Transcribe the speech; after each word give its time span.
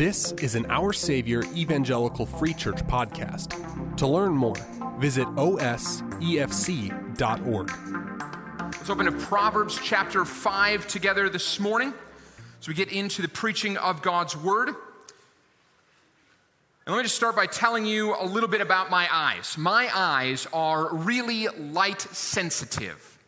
This 0.00 0.32
is 0.32 0.54
an 0.54 0.64
Our 0.70 0.92
Savior 0.94 1.42
Evangelical 1.54 2.24
Free 2.24 2.54
Church 2.54 2.78
podcast. 2.86 3.96
To 3.98 4.06
learn 4.06 4.32
more, 4.32 4.56
visit 4.98 5.26
osefc.org. 5.36 5.70
Let's 8.72 8.88
open 8.88 9.06
to 9.06 9.12
Proverbs 9.12 9.78
chapter 9.82 10.24
5 10.24 10.88
together 10.88 11.28
this 11.28 11.60
morning 11.60 11.92
as 12.60 12.66
we 12.66 12.72
get 12.72 12.90
into 12.90 13.20
the 13.20 13.28
preaching 13.28 13.76
of 13.76 14.00
God's 14.00 14.34
Word. 14.36 14.68
And 14.68 14.76
let 16.86 16.96
me 16.96 17.02
just 17.02 17.16
start 17.16 17.36
by 17.36 17.44
telling 17.46 17.84
you 17.84 18.16
a 18.18 18.24
little 18.24 18.48
bit 18.48 18.62
about 18.62 18.90
my 18.90 19.06
eyes. 19.12 19.58
My 19.58 19.90
eyes 19.94 20.48
are 20.52 20.94
really 20.94 21.46
light 21.48 22.00
sensitive. 22.00 23.18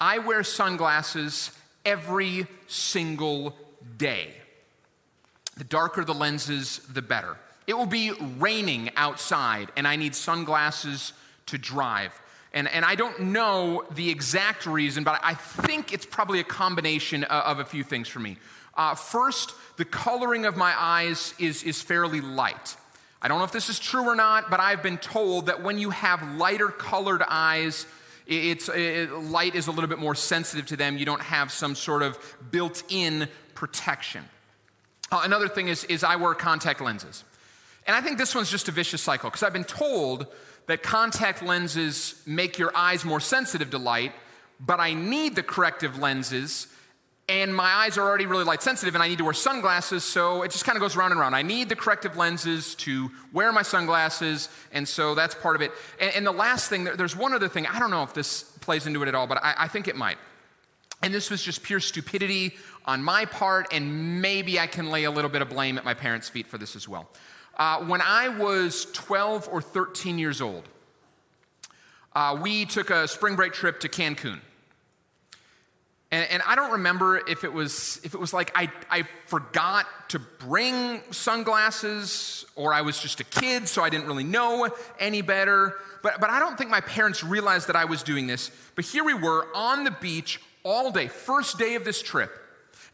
I 0.00 0.18
wear 0.18 0.44
sunglasses 0.44 1.50
every 1.86 2.46
single 2.66 3.56
day. 3.96 4.28
The 5.56 5.64
darker 5.64 6.04
the 6.04 6.12
lenses, 6.12 6.80
the 6.92 7.00
better. 7.00 7.38
It 7.66 7.74
will 7.74 7.86
be 7.86 8.12
raining 8.38 8.90
outside, 8.96 9.72
and 9.76 9.88
I 9.88 9.96
need 9.96 10.14
sunglasses 10.14 11.14
to 11.46 11.56
drive. 11.56 12.12
And, 12.52 12.68
and 12.68 12.84
I 12.84 12.94
don't 12.94 13.20
know 13.20 13.84
the 13.90 14.10
exact 14.10 14.66
reason, 14.66 15.04
but 15.04 15.20
I 15.22 15.34
think 15.34 15.92
it's 15.92 16.06
probably 16.06 16.40
a 16.40 16.44
combination 16.44 17.24
of, 17.24 17.58
of 17.58 17.58
a 17.60 17.64
few 17.64 17.82
things 17.82 18.08
for 18.08 18.18
me. 18.18 18.36
Uh, 18.76 18.94
first, 18.94 19.52
the 19.78 19.84
coloring 19.84 20.44
of 20.44 20.56
my 20.56 20.74
eyes 20.76 21.34
is, 21.38 21.62
is 21.62 21.80
fairly 21.80 22.20
light. 22.20 22.76
I 23.22 23.28
don't 23.28 23.38
know 23.38 23.44
if 23.44 23.52
this 23.52 23.70
is 23.70 23.78
true 23.78 24.06
or 24.06 24.14
not, 24.14 24.50
but 24.50 24.60
I've 24.60 24.82
been 24.82 24.98
told 24.98 25.46
that 25.46 25.62
when 25.62 25.78
you 25.78 25.90
have 25.90 26.36
lighter 26.36 26.68
colored 26.68 27.22
eyes, 27.26 27.86
it's, 28.26 28.68
it, 28.68 29.12
light 29.12 29.54
is 29.54 29.68
a 29.68 29.70
little 29.70 29.88
bit 29.88 29.98
more 29.98 30.14
sensitive 30.14 30.66
to 30.66 30.76
them. 30.76 30.98
You 30.98 31.06
don't 31.06 31.22
have 31.22 31.52
some 31.52 31.74
sort 31.74 32.02
of 32.02 32.18
built 32.50 32.82
in 32.88 33.28
protection. 33.54 34.24
Uh, 35.10 35.22
another 35.24 35.48
thing 35.48 35.68
is, 35.68 35.84
is 35.84 36.02
I 36.02 36.16
wear 36.16 36.34
contact 36.34 36.80
lenses. 36.80 37.24
And 37.86 37.94
I 37.94 38.00
think 38.00 38.18
this 38.18 38.34
one's 38.34 38.50
just 38.50 38.68
a 38.68 38.72
vicious 38.72 39.00
cycle 39.00 39.30
because 39.30 39.44
I've 39.44 39.52
been 39.52 39.64
told 39.64 40.26
that 40.66 40.82
contact 40.82 41.42
lenses 41.42 42.20
make 42.26 42.58
your 42.58 42.76
eyes 42.76 43.04
more 43.04 43.20
sensitive 43.20 43.70
to 43.70 43.78
light, 43.78 44.12
but 44.58 44.80
I 44.80 44.94
need 44.94 45.36
the 45.36 45.44
corrective 45.44 45.98
lenses, 45.98 46.66
and 47.28 47.54
my 47.54 47.68
eyes 47.68 47.98
are 47.98 48.02
already 48.02 48.26
really 48.26 48.44
light 48.44 48.62
sensitive, 48.62 48.94
and 48.94 49.02
I 49.02 49.08
need 49.08 49.18
to 49.18 49.24
wear 49.24 49.32
sunglasses, 49.32 50.04
so 50.04 50.42
it 50.42 50.52
just 50.52 50.64
kind 50.64 50.76
of 50.76 50.80
goes 50.80 50.94
round 50.94 51.10
and 51.10 51.20
round. 51.20 51.34
I 51.34 51.42
need 51.42 51.68
the 51.68 51.74
corrective 51.74 52.16
lenses 52.16 52.76
to 52.76 53.10
wear 53.32 53.52
my 53.52 53.62
sunglasses, 53.62 54.48
and 54.72 54.86
so 54.86 55.16
that's 55.16 55.34
part 55.34 55.56
of 55.56 55.62
it. 55.62 55.72
And, 56.00 56.14
and 56.14 56.26
the 56.26 56.32
last 56.32 56.68
thing, 56.68 56.84
there's 56.84 57.16
one 57.16 57.32
other 57.32 57.48
thing, 57.48 57.66
I 57.66 57.80
don't 57.80 57.90
know 57.90 58.04
if 58.04 58.14
this 58.14 58.44
plays 58.60 58.86
into 58.86 59.02
it 59.02 59.08
at 59.08 59.16
all, 59.16 59.26
but 59.26 59.42
I, 59.42 59.54
I 59.58 59.68
think 59.68 59.88
it 59.88 59.96
might. 59.96 60.18
And 61.02 61.12
this 61.12 61.28
was 61.28 61.42
just 61.42 61.64
pure 61.64 61.80
stupidity 61.80 62.54
on 62.84 63.02
my 63.02 63.24
part, 63.24 63.72
and 63.72 64.22
maybe 64.22 64.60
I 64.60 64.68
can 64.68 64.90
lay 64.90 65.04
a 65.04 65.10
little 65.10 65.30
bit 65.30 65.42
of 65.42 65.48
blame 65.48 65.78
at 65.78 65.84
my 65.84 65.94
parents' 65.94 66.28
feet 66.28 66.46
for 66.46 66.58
this 66.58 66.76
as 66.76 66.88
well. 66.88 67.08
Uh, 67.56 67.80
when 67.84 68.02
I 68.02 68.28
was 68.28 68.86
12 68.92 69.48
or 69.50 69.60
13 69.60 70.18
years 70.18 70.40
old, 70.40 70.68
uh, 72.14 72.38
we 72.40 72.66
took 72.66 72.90
a 72.90 73.08
spring 73.08 73.34
break 73.34 73.52
trip 73.52 73.80
to 73.80 73.88
Cancun. 73.88 74.40
And, 76.16 76.30
and, 76.30 76.42
I 76.46 76.54
don't 76.54 76.72
remember 76.72 77.18
if 77.18 77.44
it 77.44 77.52
was 77.52 78.00
if 78.04 78.14
it 78.14 78.20
was 78.20 78.32
like 78.32 78.52
I, 78.54 78.70
I 78.90 79.02
forgot 79.26 79.86
to 80.10 80.18
bring 80.18 81.02
sunglasses 81.10 82.46
or 82.54 82.72
I 82.72 82.82
was 82.82 82.98
just 82.98 83.20
a 83.20 83.24
kid, 83.24 83.68
so 83.68 83.82
I 83.82 83.90
didn't 83.90 84.06
really 84.06 84.24
know 84.24 84.68
any 84.98 85.22
better. 85.22 85.74
But, 86.02 86.20
but 86.20 86.30
I 86.30 86.38
don't 86.38 86.56
think 86.56 86.70
my 86.70 86.80
parents 86.80 87.24
realized 87.24 87.68
that 87.68 87.76
I 87.76 87.84
was 87.84 88.02
doing 88.02 88.26
this. 88.26 88.50
But 88.76 88.84
here 88.84 89.04
we 89.04 89.14
were 89.14 89.48
on 89.54 89.84
the 89.84 89.90
beach 89.90 90.40
all 90.62 90.90
day, 90.90 91.08
first 91.08 91.58
day 91.58 91.74
of 91.74 91.84
this 91.84 92.02
trip 92.02 92.30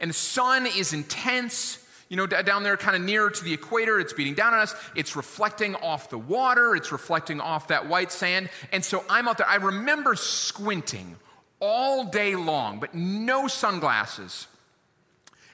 and 0.03 0.11
the 0.11 0.15
sun 0.15 0.67
is 0.67 0.93
intense. 0.93 1.79
You 2.09 2.17
know, 2.19 2.27
down 2.27 2.63
there, 2.63 2.77
kind 2.77 2.95
of 2.95 3.01
nearer 3.01 3.31
to 3.31 3.45
the 3.45 3.55
equator, 3.55 3.99
it's 3.99 4.13
beating 4.13 4.35
down 4.35 4.53
on 4.53 4.61
us. 4.61 4.75
It's 4.95 5.17
reflecting 5.17 5.77
off 5.77 6.11
the 6.11 6.19
water, 6.19 6.77
it's 6.77 6.93
reflecting 6.93 7.41
off 7.41 7.69
that 7.69 7.89
white 7.89 8.13
sand. 8.13 8.51
And 8.71 8.85
so 8.85 9.03
I'm 9.09 9.29
out 9.29 9.39
there. 9.39 9.49
I 9.49 9.55
remember 9.55 10.15
squinting 10.15 11.17
all 11.63 12.05
day 12.05 12.35
long, 12.35 12.81
but 12.81 12.95
no 12.95 13.49
sunglasses. 13.49 14.49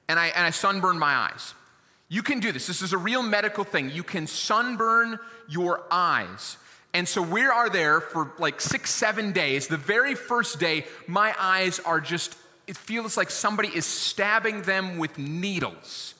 And 0.08 0.18
I, 0.18 0.28
and 0.28 0.44
I 0.44 0.50
sunburned 0.50 0.98
my 0.98 1.14
eyes. 1.14 1.54
You 2.08 2.22
can 2.22 2.40
do 2.40 2.50
this. 2.50 2.66
This 2.66 2.82
is 2.82 2.94
a 2.94 2.98
real 2.98 3.22
medical 3.22 3.62
thing. 3.62 3.90
You 3.90 4.02
can 4.02 4.26
sunburn 4.26 5.20
your 5.48 5.82
eyes. 5.90 6.56
And 6.94 7.06
so 7.06 7.20
we 7.20 7.42
are 7.42 7.68
there 7.68 8.00
for 8.00 8.32
like 8.38 8.60
six, 8.62 8.90
seven 8.90 9.32
days. 9.32 9.68
The 9.68 9.76
very 9.76 10.14
first 10.14 10.58
day, 10.58 10.86
my 11.06 11.34
eyes 11.38 11.78
are 11.80 12.00
just 12.00 12.34
it 12.68 12.76
feels 12.76 13.16
like 13.16 13.30
somebody 13.30 13.68
is 13.68 13.86
stabbing 13.86 14.62
them 14.62 14.98
with 14.98 15.16
needles. 15.16 16.14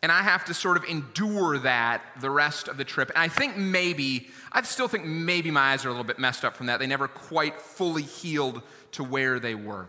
And 0.00 0.12
I 0.12 0.22
have 0.22 0.44
to 0.44 0.54
sort 0.54 0.76
of 0.76 0.84
endure 0.84 1.58
that 1.58 2.02
the 2.20 2.30
rest 2.30 2.68
of 2.68 2.76
the 2.76 2.84
trip. 2.84 3.08
And 3.10 3.18
I 3.18 3.26
think 3.26 3.56
maybe, 3.56 4.28
I 4.52 4.62
still 4.62 4.86
think 4.86 5.04
maybe 5.04 5.50
my 5.50 5.72
eyes 5.72 5.84
are 5.84 5.88
a 5.88 5.90
little 5.90 6.04
bit 6.04 6.20
messed 6.20 6.44
up 6.44 6.54
from 6.54 6.66
that. 6.66 6.78
They 6.78 6.86
never 6.86 7.08
quite 7.08 7.60
fully 7.60 8.04
healed 8.04 8.62
to 8.96 9.04
where 9.04 9.38
they 9.38 9.54
were. 9.54 9.86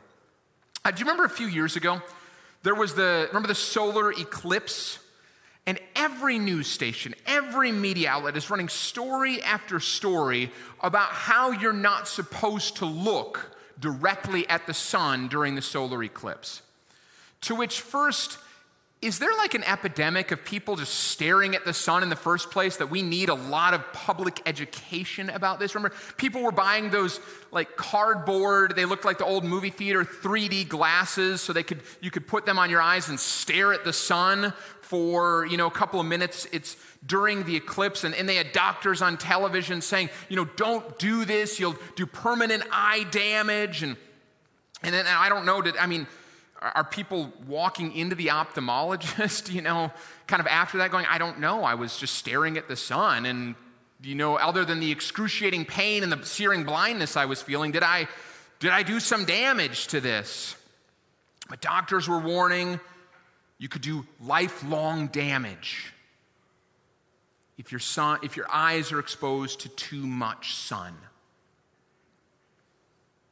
Uh, 0.85 0.91
do 0.91 0.99
you 0.99 1.05
remember 1.05 1.25
a 1.25 1.29
few 1.29 1.47
years 1.47 1.75
ago? 1.75 2.01
There 2.63 2.75
was 2.75 2.93
the, 2.93 3.25
remember 3.29 3.47
the 3.47 3.55
solar 3.55 4.11
eclipse? 4.11 4.99
And 5.65 5.79
every 5.97 6.39
news 6.39 6.67
station, 6.67 7.13
every 7.25 7.73
media 7.73 8.09
outlet 8.11 8.37
is 8.37 8.49
running 8.49 8.69
story 8.69 9.41
after 9.41 9.81
story 9.81 10.51
about 10.81 11.09
how 11.09 11.51
you're 11.51 11.73
not 11.73 12.07
supposed 12.07 12.77
to 12.77 12.85
look 12.85 13.57
directly 13.79 14.47
at 14.47 14.65
the 14.65 14.73
sun 14.73 15.27
during 15.27 15.55
the 15.55 15.61
solar 15.61 16.01
eclipse. 16.03 16.61
To 17.41 17.55
which, 17.55 17.81
first, 17.81 18.37
is 18.99 19.19
there 19.19 19.31
like 19.37 19.53
an 19.53 19.63
epidemic 19.63 20.31
of 20.31 20.43
people 20.43 20.75
just 20.75 20.93
staring 20.93 21.55
at 21.55 21.65
the 21.65 21.73
sun 21.73 22.01
in 22.01 22.09
the 22.09 22.15
first 22.15 22.49
place 22.49 22.77
that 22.77 22.89
we 22.89 23.03
need 23.03 23.29
a 23.29 23.35
lot 23.35 23.75
of 23.75 23.93
public 23.93 24.41
education 24.47 25.29
about 25.29 25.59
this? 25.59 25.75
Remember, 25.75 25.95
people 26.17 26.41
were 26.41 26.51
buying 26.51 26.89
those 26.89 27.19
like 27.51 27.77
cardboard, 27.77 28.75
they 28.75 28.85
looked 28.85 29.05
like 29.05 29.19
the 29.19 29.25
old 29.25 29.43
movie 29.43 29.69
theater 29.69 30.03
3D 30.03 30.67
glasses 30.67 31.41
so 31.41 31.53
they 31.53 31.61
could 31.61 31.81
you 32.01 32.09
could 32.09 32.27
put 32.27 32.47
them 32.47 32.57
on 32.57 32.71
your 32.71 32.81
eyes 32.81 33.07
and 33.07 33.19
stare 33.19 33.71
at 33.71 33.83
the 33.83 33.93
sun 33.93 34.51
for, 34.87 35.45
you 35.45 35.57
know, 35.57 35.67
a 35.67 35.71
couple 35.71 35.99
of 35.99 36.05
minutes. 36.05 36.47
It's 36.51 36.77
during 37.05 37.43
the 37.43 37.55
eclipse, 37.55 38.03
and, 38.03 38.15
and 38.15 38.27
they 38.27 38.37
had 38.37 38.51
doctors 38.51 39.01
on 39.01 39.17
television 39.17 39.81
saying, 39.81 40.09
you 40.29 40.37
know, 40.37 40.45
don't 40.45 40.97
do 40.97 41.25
this, 41.25 41.59
you'll 41.59 41.75
do 41.95 42.05
permanent 42.05 42.63
eye 42.71 43.05
damage. 43.11 43.83
And, 43.83 43.97
and 44.81 44.93
then 44.93 45.05
I 45.05 45.27
don't 45.29 45.45
know, 45.45 45.61
did, 45.61 45.75
I 45.77 45.87
mean, 45.87 46.07
are 46.61 46.83
people 46.83 47.31
walking 47.47 47.95
into 47.95 48.15
the 48.15 48.27
ophthalmologist, 48.27 49.51
you 49.53 49.61
know, 49.61 49.91
kind 50.27 50.39
of 50.39 50.47
after 50.47 50.79
that 50.79 50.91
going, 50.91 51.05
I 51.09 51.17
don't 51.17 51.39
know, 51.39 51.63
I 51.63 51.75
was 51.75 51.97
just 51.97 52.15
staring 52.15 52.57
at 52.57 52.67
the 52.67 52.75
sun 52.75 53.25
and 53.25 53.55
you 53.99 54.13
know, 54.13 54.35
other 54.35 54.63
than 54.63 54.79
the 54.79 54.91
excruciating 54.91 55.65
pain 55.65 56.03
and 56.03 56.11
the 56.11 56.23
searing 56.23 56.63
blindness 56.63 57.17
I 57.17 57.25
was 57.25 57.41
feeling, 57.41 57.71
did 57.71 57.81
I 57.81 58.07
did 58.59 58.71
I 58.71 58.83
do 58.83 58.99
some 58.99 59.25
damage 59.25 59.87
to 59.87 59.99
this? 59.99 60.55
But 61.49 61.61
doctors 61.61 62.07
were 62.07 62.19
warning 62.19 62.79
you 63.57 63.69
could 63.69 63.81
do 63.81 64.05
lifelong 64.21 65.07
damage 65.07 65.93
if 67.57 67.71
your, 67.71 67.79
sun, 67.79 68.19
if 68.21 68.37
your 68.37 68.45
eyes 68.51 68.91
are 68.91 68.99
exposed 68.99 69.61
to 69.61 69.69
too 69.69 70.05
much 70.05 70.55
sun. 70.55 70.93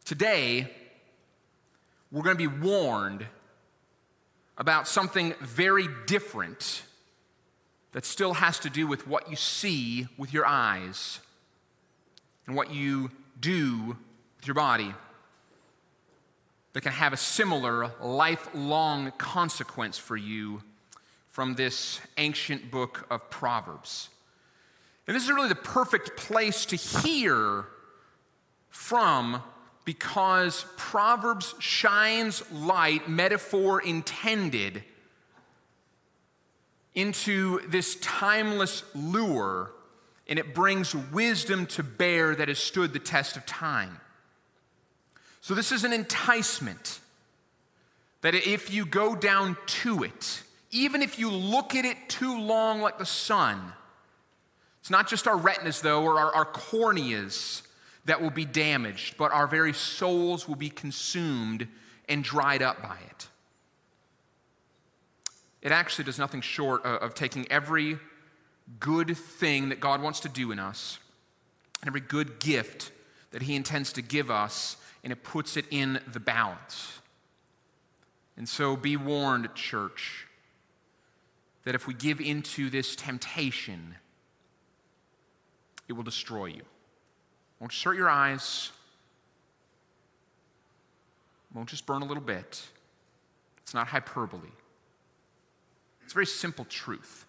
Today, 0.04 0.72
we're 2.12 2.24
going 2.24 2.38
to 2.38 2.50
be 2.50 2.68
warned 2.68 3.26
about 4.58 4.88
something 4.88 5.34
very 5.42 5.88
different 6.08 6.84
that 7.92 8.06
still 8.06 8.34
has 8.34 8.60
to 8.60 8.70
do 8.70 8.88
with 8.88 9.08
what 9.08 9.30
you 9.30 9.36
see 9.36 10.08
with 10.18 10.34
your 10.34 10.46
eyes 10.46 11.20
and 12.48 12.56
what 12.56 12.74
you 12.74 13.12
do 13.40 13.98
with 14.38 14.48
your 14.48 14.54
body 14.54 14.94
that 16.74 16.82
can 16.82 16.92
have 16.92 17.14
a 17.14 17.18
similar 17.18 17.90
lifelong 18.02 19.12
consequence 19.18 19.98
for 19.98 20.18
you 20.18 20.62
from 21.30 21.56
this 21.56 22.02
ancient 22.18 22.70
book 22.70 23.08
of 23.10 23.30
Proverbs. 23.30 24.10
And 25.08 25.16
this 25.16 25.24
is 25.24 25.32
really 25.32 25.50
the 25.50 25.56
perfect 25.56 26.18
place 26.18 26.66
to 26.68 26.76
hear 26.76 27.66
from 28.70 29.42
because 29.86 30.66
Proverbs 30.78 31.54
shines 31.60 32.44
light, 32.52 33.08
metaphor 33.08 33.80
intended, 33.80 34.84
into 36.96 37.60
this 37.70 37.96
timeless 37.98 38.84
lure, 38.96 39.72
and 40.28 40.40
it 40.40 40.56
brings 40.56 40.96
wisdom 40.96 41.68
to 41.68 41.84
bear 41.84 42.36
that 42.36 42.48
has 42.48 42.58
stood 42.58 42.94
the 42.94 43.00
test 43.00 43.38
of 43.38 43.46
time. 43.46 44.00
So, 45.42 45.54
this 45.54 45.72
is 45.72 45.84
an 45.84 45.94
enticement 45.94 47.00
that 48.22 48.34
if 48.34 48.74
you 48.74 48.88
go 48.88 49.16
down 49.16 49.56
to 49.68 50.04
it, 50.04 50.42
even 50.72 51.04
if 51.04 51.20
you 51.20 51.30
look 51.30 51.76
at 51.76 51.86
it 51.86 51.98
too 52.08 52.40
long 52.40 52.82
like 52.82 52.98
the 52.98 53.06
sun, 53.06 53.62
it's 54.82 54.90
not 54.90 55.08
just 55.08 55.28
our 55.28 55.38
retinas, 55.38 55.82
though, 55.82 56.04
or 56.04 56.18
our, 56.18 56.34
our 56.34 56.46
corneas 56.46 57.62
that 58.06 58.22
will 58.22 58.30
be 58.30 58.46
damaged, 58.46 59.18
but 59.18 59.32
our 59.32 59.48
very 59.48 59.74
souls 59.74 60.48
will 60.48 60.56
be 60.56 60.70
consumed 60.70 61.68
and 62.08 62.24
dried 62.24 62.62
up 62.62 62.82
by 62.82 62.98
it. 63.10 63.28
it 65.66 65.72
actually 65.72 66.06
does 66.06 66.20
nothing 66.20 66.42
short 66.42 66.86
of, 66.86 67.16
taking 67.16 67.52
every 67.52 67.98
good 68.80 69.18
thing 69.18 69.70
that 69.70 69.80
God 69.80 70.00
wants 70.00 70.20
to 70.20 70.30
do 70.30 70.52
in 70.52 70.60
us 70.60 71.00
and 71.82 71.88
every 71.88 72.02
good 72.02 72.40
gift 72.40 72.92
that 73.32 73.42
He 73.42 73.56
intends 73.56 73.92
to 73.94 74.04
give 74.04 74.30
us, 74.30 74.78
and 75.04 75.12
it 75.12 75.24
puts 75.24 75.58
it 75.58 75.66
in 75.72 76.00
the 76.14 76.20
balance. 76.20 77.00
And 78.38 78.48
so 78.48 78.76
be 78.76 78.96
warned, 78.96 79.56
church, 79.56 80.28
that 81.64 81.74
if 81.74 81.88
we 81.88 81.96
give 81.96 82.22
into 82.22 82.70
this 82.70 82.96
temptation, 82.96 83.96
it 85.88 85.94
will 85.94 86.04
destroy 86.04 86.46
you. 86.46 86.62
Won't 87.60 87.72
just 87.72 87.84
hurt 87.84 87.96
your 87.96 88.10
eyes, 88.10 88.72
won't 91.54 91.70
just 91.70 91.86
burn 91.86 92.02
a 92.02 92.06
little 92.06 92.24
bit. 92.24 92.62
It's 93.64 93.74
not 93.74 93.88
hyperbole. 93.88 94.50
It's 96.04 96.14
very 96.14 96.26
simple 96.26 96.66
truth. 96.66 97.26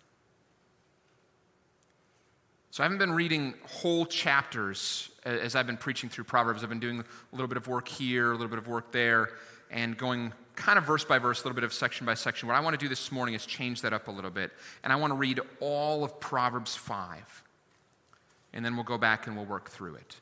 So 2.70 2.82
I 2.82 2.84
haven't 2.84 2.98
been 2.98 3.12
reading 3.12 3.54
whole 3.66 4.04
chapters 4.04 5.10
as 5.24 5.56
I've 5.56 5.66
been 5.66 5.78
preaching 5.78 6.10
through 6.10 6.24
Proverbs. 6.24 6.62
I've 6.62 6.68
been 6.68 6.78
doing 6.78 7.00
a 7.00 7.04
little 7.32 7.46
bit 7.46 7.56
of 7.56 7.68
work 7.68 7.88
here, 7.88 8.32
a 8.32 8.32
little 8.32 8.48
bit 8.48 8.58
of 8.58 8.68
work 8.68 8.92
there, 8.92 9.30
and 9.70 9.96
going 9.96 10.32
kind 10.56 10.78
of 10.78 10.84
verse 10.84 11.04
by 11.04 11.18
verse, 11.18 11.40
a 11.40 11.44
little 11.44 11.54
bit 11.54 11.64
of 11.64 11.72
section 11.72 12.04
by 12.04 12.12
section. 12.12 12.48
What 12.48 12.54
I 12.54 12.60
want 12.60 12.78
to 12.78 12.84
do 12.84 12.88
this 12.88 13.10
morning 13.10 13.34
is 13.34 13.46
change 13.46 13.80
that 13.80 13.94
up 13.94 14.08
a 14.08 14.10
little 14.10 14.30
bit. 14.30 14.52
And 14.84 14.92
I 14.92 14.96
want 14.96 15.10
to 15.12 15.14
read 15.14 15.40
all 15.60 16.04
of 16.04 16.20
Proverbs 16.20 16.76
5. 16.76 17.44
And 18.56 18.64
then 18.64 18.74
we'll 18.74 18.84
go 18.84 18.98
back 18.98 19.28
and 19.28 19.36
we'll 19.36 19.46
work 19.46 19.70
through 19.70 19.94
it. 19.94 20.16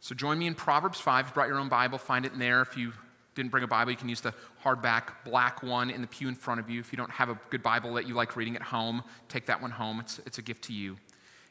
So 0.00 0.14
join 0.14 0.38
me 0.38 0.46
in 0.46 0.54
Proverbs 0.54 0.98
5. 0.98 1.26
If 1.26 1.30
you 1.30 1.34
brought 1.34 1.48
your 1.48 1.58
own 1.58 1.68
Bible, 1.68 1.98
find 1.98 2.24
it 2.24 2.32
in 2.32 2.38
there. 2.38 2.62
If 2.62 2.76
you 2.78 2.94
didn't 3.34 3.50
bring 3.50 3.64
a 3.64 3.68
Bible, 3.68 3.90
you 3.90 3.98
can 3.98 4.08
use 4.08 4.22
the 4.22 4.32
hardback 4.64 5.24
black 5.24 5.62
one 5.62 5.90
in 5.90 6.00
the 6.00 6.06
pew 6.06 6.28
in 6.28 6.34
front 6.34 6.60
of 6.60 6.70
you. 6.70 6.80
If 6.80 6.92
you 6.92 6.96
don't 6.96 7.10
have 7.10 7.28
a 7.28 7.38
good 7.50 7.62
Bible 7.62 7.92
that 7.94 8.08
you 8.08 8.14
like 8.14 8.34
reading 8.36 8.56
at 8.56 8.62
home, 8.62 9.02
take 9.28 9.46
that 9.46 9.60
one 9.60 9.70
home. 9.70 10.00
It's, 10.00 10.20
it's 10.24 10.38
a 10.38 10.42
gift 10.42 10.64
to 10.64 10.72
you. 10.72 10.96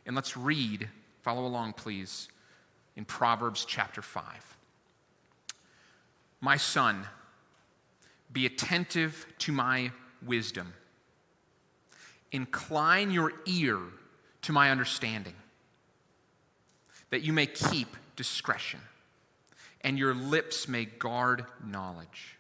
And 0.05 0.15
let's 0.15 0.35
read, 0.35 0.89
follow 1.21 1.45
along, 1.45 1.73
please, 1.73 2.29
in 2.95 3.05
Proverbs 3.05 3.65
chapter 3.65 4.01
5. 4.01 4.57
My 6.41 6.57
son, 6.57 7.05
be 8.31 8.45
attentive 8.45 9.25
to 9.39 9.51
my 9.51 9.91
wisdom. 10.25 10.73
Incline 12.31 13.11
your 13.11 13.33
ear 13.45 13.79
to 14.43 14.53
my 14.53 14.71
understanding, 14.71 15.35
that 17.09 17.23
you 17.23 17.33
may 17.33 17.45
keep 17.45 17.95
discretion, 18.15 18.81
and 19.81 19.97
your 19.97 20.13
lips 20.13 20.67
may 20.67 20.85
guard 20.85 21.45
knowledge. 21.65 22.38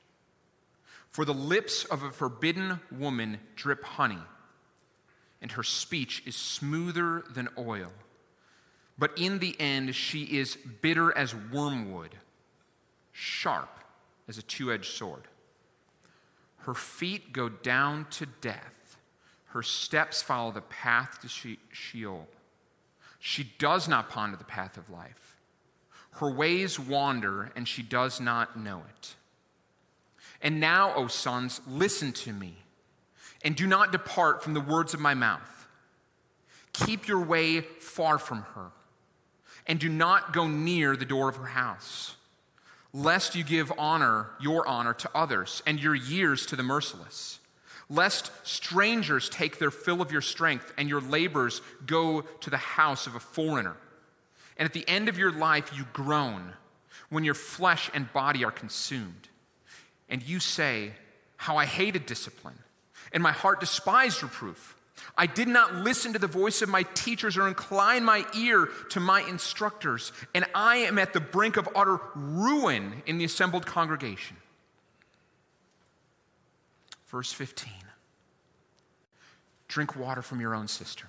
For 1.11 1.25
the 1.25 1.33
lips 1.33 1.85
of 1.85 2.03
a 2.03 2.11
forbidden 2.11 2.79
woman 2.91 3.39
drip 3.55 3.83
honey 3.83 4.19
and 5.41 5.51
her 5.53 5.63
speech 5.63 6.23
is 6.25 6.35
smoother 6.35 7.23
than 7.33 7.49
oil. 7.57 7.91
But 8.97 9.17
in 9.17 9.39
the 9.39 9.59
end, 9.59 9.95
she 9.95 10.23
is 10.23 10.57
bitter 10.81 11.17
as 11.17 11.33
wormwood, 11.33 12.15
sharp 13.11 13.69
as 14.27 14.37
a 14.37 14.41
two 14.41 14.71
edged 14.71 14.91
sword. 14.91 15.23
Her 16.63 16.73
feet 16.73 17.31
go 17.31 17.47
down 17.47 18.07
to 18.11 18.25
death, 18.25 18.97
her 19.47 19.63
steps 19.63 20.21
follow 20.21 20.51
the 20.51 20.61
path 20.61 21.19
to 21.21 21.57
Sheol. 21.71 22.27
She 23.19 23.51
does 23.59 23.87
not 23.87 24.09
ponder 24.09 24.37
the 24.37 24.43
path 24.43 24.77
of 24.77 24.89
life. 24.89 25.37
Her 26.11 26.31
ways 26.31 26.79
wander, 26.79 27.51
and 27.55 27.67
she 27.67 27.83
does 27.83 28.19
not 28.19 28.57
know 28.57 28.83
it. 28.97 29.15
And 30.41 30.59
now, 30.59 30.93
O 30.95 31.07
sons, 31.07 31.61
listen 31.67 32.13
to 32.13 32.33
me 32.33 32.55
and 33.43 33.55
do 33.55 33.67
not 33.67 33.91
depart 33.91 34.43
from 34.43 34.53
the 34.53 34.61
words 34.61 34.93
of 34.93 34.99
my 34.99 35.13
mouth. 35.13 35.67
Keep 36.73 37.07
your 37.07 37.21
way 37.21 37.61
far 37.61 38.17
from 38.17 38.43
her, 38.55 38.71
and 39.67 39.79
do 39.79 39.89
not 39.89 40.33
go 40.33 40.47
near 40.47 40.95
the 40.95 41.05
door 41.05 41.29
of 41.29 41.37
her 41.37 41.47
house, 41.47 42.15
lest 42.93 43.35
you 43.35 43.43
give 43.43 43.71
honor, 43.77 44.27
your 44.39 44.67
honor, 44.67 44.93
to 44.93 45.09
others, 45.15 45.61
and 45.65 45.79
your 45.79 45.95
years 45.95 46.45
to 46.47 46.55
the 46.55 46.63
merciless. 46.63 47.38
Lest 47.89 48.31
strangers 48.43 49.29
take 49.29 49.57
their 49.57 49.71
fill 49.71 50.01
of 50.01 50.11
your 50.11 50.21
strength, 50.21 50.71
and 50.77 50.87
your 50.87 51.01
labors 51.01 51.61
go 51.85 52.21
to 52.21 52.49
the 52.49 52.57
house 52.57 53.07
of 53.07 53.15
a 53.15 53.19
foreigner. 53.19 53.75
And 54.57 54.65
at 54.65 54.73
the 54.73 54.87
end 54.87 55.09
of 55.09 55.17
your 55.17 55.31
life, 55.31 55.71
you 55.75 55.85
groan 55.93 56.53
when 57.09 57.23
your 57.23 57.33
flesh 57.33 57.89
and 57.93 58.11
body 58.13 58.45
are 58.45 58.51
consumed. 58.51 59.29
And 60.07 60.21
you 60.21 60.39
say, 60.39 60.91
How 61.37 61.57
I 61.57 61.65
hated 61.65 62.05
discipline 62.05 62.59
and 63.11 63.23
my 63.23 63.31
heart 63.31 63.59
despised 63.59 64.23
reproof. 64.23 64.75
I 65.17 65.25
did 65.25 65.47
not 65.47 65.75
listen 65.75 66.13
to 66.13 66.19
the 66.19 66.27
voice 66.27 66.61
of 66.61 66.69
my 66.69 66.83
teachers 66.93 67.37
or 67.37 67.47
incline 67.47 68.03
my 68.03 68.25
ear 68.37 68.69
to 68.89 68.99
my 68.99 69.21
instructors, 69.21 70.11
and 70.35 70.45
I 70.53 70.77
am 70.77 70.99
at 70.99 71.13
the 71.13 71.19
brink 71.19 71.57
of 71.57 71.69
utter 71.75 71.99
ruin 72.15 73.01
in 73.05 73.17
the 73.17 73.25
assembled 73.25 73.65
congregation. 73.65 74.37
Verse 77.07 77.31
15 77.31 77.71
Drink 79.69 79.95
water 79.95 80.21
from 80.21 80.41
your 80.41 80.53
own 80.53 80.67
cistern, 80.67 81.07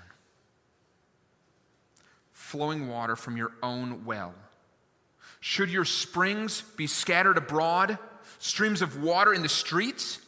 flowing 2.32 2.88
water 2.88 3.16
from 3.16 3.36
your 3.36 3.52
own 3.62 4.04
well. 4.04 4.34
Should 5.40 5.70
your 5.70 5.86
springs 5.86 6.60
be 6.76 6.86
scattered 6.86 7.38
abroad, 7.38 7.98
streams 8.38 8.82
of 8.82 9.02
water 9.02 9.32
in 9.32 9.42
the 9.42 9.48
streets? 9.48 10.20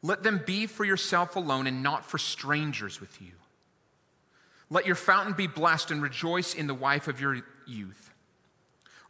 Let 0.00 0.22
them 0.22 0.42
be 0.46 0.66
for 0.66 0.84
yourself 0.84 1.34
alone 1.34 1.66
and 1.66 1.82
not 1.82 2.04
for 2.04 2.18
strangers 2.18 3.00
with 3.00 3.20
you. 3.20 3.32
Let 4.70 4.86
your 4.86 4.94
fountain 4.94 5.34
be 5.34 5.48
blessed 5.48 5.90
and 5.90 6.00
rejoice 6.00 6.54
in 6.54 6.68
the 6.68 6.74
wife 6.74 7.08
of 7.08 7.20
your 7.20 7.42
youth. 7.66 8.10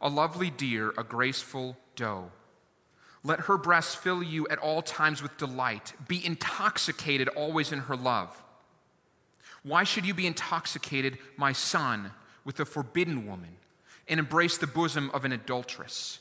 A 0.00 0.08
lovely 0.08 0.50
deer, 0.50 0.94
a 0.96 1.04
graceful 1.04 1.76
doe. 1.94 2.30
Let 3.24 3.40
her 3.40 3.56
breasts 3.56 3.94
fill 3.94 4.22
you 4.22 4.48
at 4.48 4.58
all 4.58 4.82
times 4.82 5.22
with 5.22 5.36
delight. 5.38 5.92
Be 6.08 6.24
intoxicated 6.24 7.28
always 7.28 7.72
in 7.72 7.80
her 7.80 7.96
love. 7.96 8.42
Why 9.62 9.84
should 9.84 10.04
you 10.04 10.14
be 10.14 10.26
intoxicated, 10.26 11.18
my 11.36 11.52
son, 11.52 12.10
with 12.44 12.58
a 12.58 12.64
forbidden 12.64 13.26
woman 13.26 13.56
and 14.08 14.18
embrace 14.18 14.58
the 14.58 14.66
bosom 14.66 15.10
of 15.14 15.24
an 15.24 15.32
adulteress? 15.32 16.18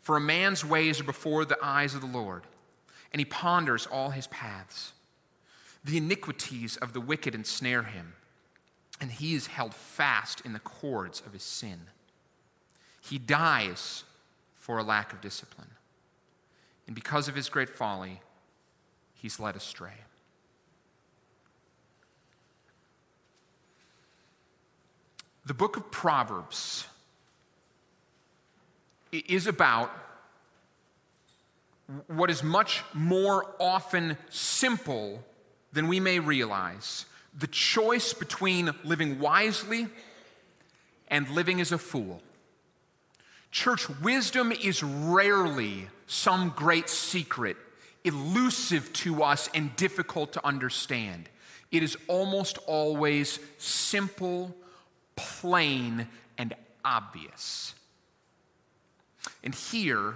For 0.00 0.16
a 0.16 0.20
man's 0.20 0.64
ways 0.64 1.00
are 1.00 1.04
before 1.04 1.44
the 1.44 1.58
eyes 1.62 1.94
of 1.94 2.00
the 2.00 2.06
Lord 2.06 2.44
and 3.12 3.20
he 3.20 3.24
ponders 3.26 3.86
all 3.86 4.10
his 4.10 4.26
paths. 4.28 4.92
The 5.84 5.98
iniquities 5.98 6.76
of 6.78 6.92
the 6.92 7.00
wicked 7.00 7.34
ensnare 7.34 7.82
him, 7.82 8.14
and 9.00 9.10
he 9.10 9.34
is 9.34 9.48
held 9.48 9.74
fast 9.74 10.40
in 10.44 10.52
the 10.52 10.60
cords 10.60 11.22
of 11.26 11.32
his 11.32 11.42
sin. 11.42 11.80
He 13.00 13.18
dies 13.18 14.04
for 14.54 14.78
a 14.78 14.82
lack 14.82 15.12
of 15.12 15.20
discipline, 15.20 15.70
and 16.86 16.94
because 16.94 17.28
of 17.28 17.34
his 17.34 17.48
great 17.48 17.68
folly, 17.68 18.20
he's 19.14 19.38
led 19.38 19.56
astray. 19.56 19.94
The 25.44 25.54
book 25.54 25.76
of 25.76 25.90
Proverbs 25.90 26.86
is 29.10 29.46
about 29.46 29.90
what 32.06 32.30
is 32.30 32.42
much 32.42 32.82
more 32.94 33.46
often 33.58 34.16
simple 34.30 35.24
than 35.72 35.88
we 35.88 36.00
may 36.00 36.18
realize 36.18 37.06
the 37.38 37.46
choice 37.46 38.12
between 38.12 38.70
living 38.84 39.18
wisely 39.18 39.88
and 41.08 41.28
living 41.30 41.60
as 41.60 41.72
a 41.72 41.78
fool. 41.78 42.22
Church 43.52 43.88
wisdom 44.00 44.50
is 44.50 44.82
rarely 44.82 45.88
some 46.06 46.54
great 46.56 46.88
secret, 46.88 47.58
elusive 48.02 48.90
to 48.94 49.22
us 49.22 49.50
and 49.54 49.76
difficult 49.76 50.32
to 50.32 50.44
understand. 50.44 51.28
It 51.70 51.82
is 51.82 51.98
almost 52.08 52.56
always 52.66 53.38
simple, 53.58 54.56
plain, 55.16 56.08
and 56.38 56.54
obvious. 56.82 57.74
And 59.44 59.54
here, 59.54 60.14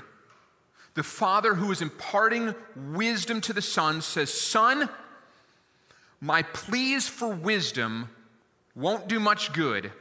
the 0.94 1.02
father 1.02 1.54
who 1.54 1.70
is 1.70 1.82
imparting 1.82 2.54
wisdom 2.74 3.42
to 3.42 3.52
the 3.52 3.62
son 3.62 4.00
says, 4.00 4.32
Son, 4.32 4.88
my 6.22 6.42
pleas 6.42 7.06
for 7.06 7.28
wisdom 7.28 8.08
won't 8.74 9.08
do 9.08 9.20
much 9.20 9.52
good 9.52 9.92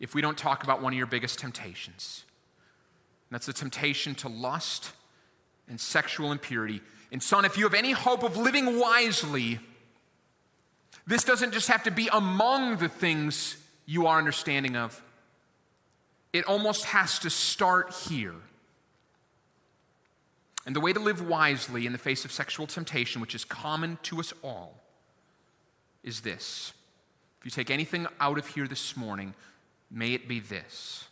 if 0.00 0.16
we 0.16 0.20
don't 0.20 0.36
talk 0.36 0.64
about 0.64 0.82
one 0.82 0.92
of 0.92 0.96
your 0.96 1.06
biggest 1.06 1.38
temptations. 1.38 2.24
That's 3.30 3.46
the 3.46 3.52
temptation 3.52 4.14
to 4.16 4.28
lust 4.28 4.92
and 5.68 5.80
sexual 5.80 6.32
impurity. 6.32 6.80
And, 7.12 7.22
son, 7.22 7.44
if 7.44 7.56
you 7.56 7.64
have 7.64 7.74
any 7.74 7.92
hope 7.92 8.22
of 8.22 8.36
living 8.36 8.78
wisely, 8.78 9.60
this 11.06 11.24
doesn't 11.24 11.52
just 11.52 11.68
have 11.68 11.84
to 11.84 11.90
be 11.90 12.08
among 12.12 12.76
the 12.76 12.88
things 12.88 13.56
you 13.86 14.06
are 14.06 14.18
understanding 14.18 14.76
of, 14.76 15.00
it 16.32 16.44
almost 16.44 16.84
has 16.86 17.18
to 17.20 17.30
start 17.30 17.92
here. 18.08 18.34
And 20.66 20.76
the 20.76 20.80
way 20.80 20.92
to 20.92 21.00
live 21.00 21.26
wisely 21.26 21.86
in 21.86 21.92
the 21.92 21.98
face 21.98 22.24
of 22.24 22.30
sexual 22.30 22.66
temptation, 22.66 23.20
which 23.20 23.34
is 23.34 23.44
common 23.44 23.98
to 24.04 24.20
us 24.20 24.32
all, 24.42 24.80
is 26.04 26.20
this. 26.20 26.72
If 27.40 27.46
you 27.46 27.50
take 27.50 27.70
anything 27.70 28.06
out 28.20 28.38
of 28.38 28.46
here 28.46 28.68
this 28.68 28.96
morning, 28.96 29.34
may 29.90 30.12
it 30.14 30.28
be 30.28 30.38
this. 30.38 31.04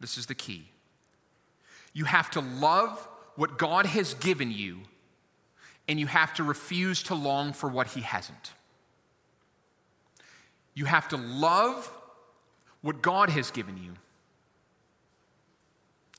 This 0.00 0.16
is 0.16 0.26
the 0.26 0.34
key. 0.34 0.71
You 1.92 2.04
have 2.04 2.30
to 2.32 2.40
love 2.40 3.08
what 3.36 3.58
God 3.58 3.86
has 3.86 4.14
given 4.14 4.50
you, 4.50 4.80
and 5.88 5.98
you 5.98 6.06
have 6.06 6.34
to 6.34 6.42
refuse 6.42 7.02
to 7.04 7.14
long 7.14 7.52
for 7.52 7.68
what 7.68 7.88
He 7.88 8.00
hasn't. 8.00 8.52
You 10.74 10.86
have 10.86 11.08
to 11.08 11.16
love 11.16 11.90
what 12.80 13.02
God 13.02 13.30
has 13.30 13.50
given 13.50 13.76
you. 13.76 13.92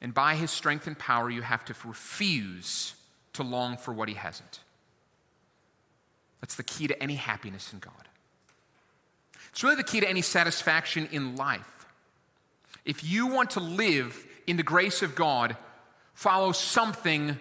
And 0.02 0.14
by 0.14 0.36
His 0.36 0.52
strength 0.52 0.86
and 0.86 0.98
power, 0.98 1.30
you 1.30 1.42
have 1.42 1.66
to 1.66 1.76
refuse 1.86 2.94
to 3.34 3.44
long 3.44 3.78
for 3.78 3.94
what 3.94 4.10
He 4.10 4.16
hasn't. 4.16 4.60
That's 6.42 6.56
the 6.56 6.64
key 6.64 6.88
to 6.88 7.02
any 7.02 7.16
happiness 7.16 7.72
in 7.72 7.80
God. 7.80 7.94
It's 9.50 9.64
really 9.64 9.76
the 9.76 9.84
key 9.84 10.02
to 10.02 10.10
any 10.10 10.22
satisfaction 10.22 11.08
in 11.12 11.36
life. 11.36 11.86
If 12.86 13.04
you 13.04 13.28
want 13.28 13.52
to 13.52 13.60
live 13.60 14.26
in 14.48 14.58
the 14.58 14.64
grace 14.64 15.02
of 15.02 15.16
God, 15.16 15.58
follow 16.14 16.52
something 16.52 17.40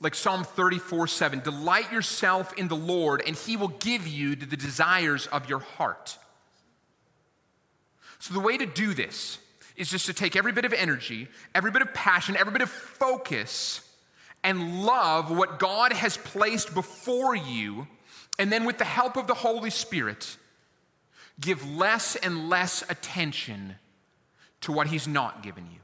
like 0.00 0.14
Psalm 0.14 0.44
34 0.44 1.06
7. 1.06 1.40
Delight 1.40 1.92
yourself 1.92 2.52
in 2.54 2.68
the 2.68 2.76
Lord, 2.76 3.22
and 3.26 3.36
he 3.36 3.56
will 3.56 3.68
give 3.68 4.06
you 4.06 4.36
the 4.36 4.56
desires 4.56 5.26
of 5.28 5.48
your 5.48 5.60
heart. 5.60 6.18
So, 8.18 8.34
the 8.34 8.40
way 8.40 8.58
to 8.58 8.66
do 8.66 8.94
this 8.94 9.38
is 9.76 9.90
just 9.90 10.06
to 10.06 10.14
take 10.14 10.36
every 10.36 10.52
bit 10.52 10.64
of 10.64 10.72
energy, 10.72 11.28
every 11.54 11.70
bit 11.70 11.82
of 11.82 11.92
passion, 11.92 12.36
every 12.36 12.52
bit 12.52 12.62
of 12.62 12.70
focus, 12.70 13.80
and 14.42 14.84
love 14.84 15.30
what 15.30 15.58
God 15.58 15.92
has 15.92 16.16
placed 16.16 16.72
before 16.74 17.34
you. 17.34 17.86
And 18.38 18.52
then, 18.52 18.64
with 18.64 18.78
the 18.78 18.84
help 18.84 19.16
of 19.16 19.26
the 19.26 19.34
Holy 19.34 19.70
Spirit, 19.70 20.36
give 21.40 21.68
less 21.68 22.16
and 22.16 22.48
less 22.48 22.82
attention 22.88 23.76
to 24.62 24.72
what 24.72 24.88
He's 24.88 25.08
not 25.08 25.42
given 25.42 25.64
you. 25.66 25.78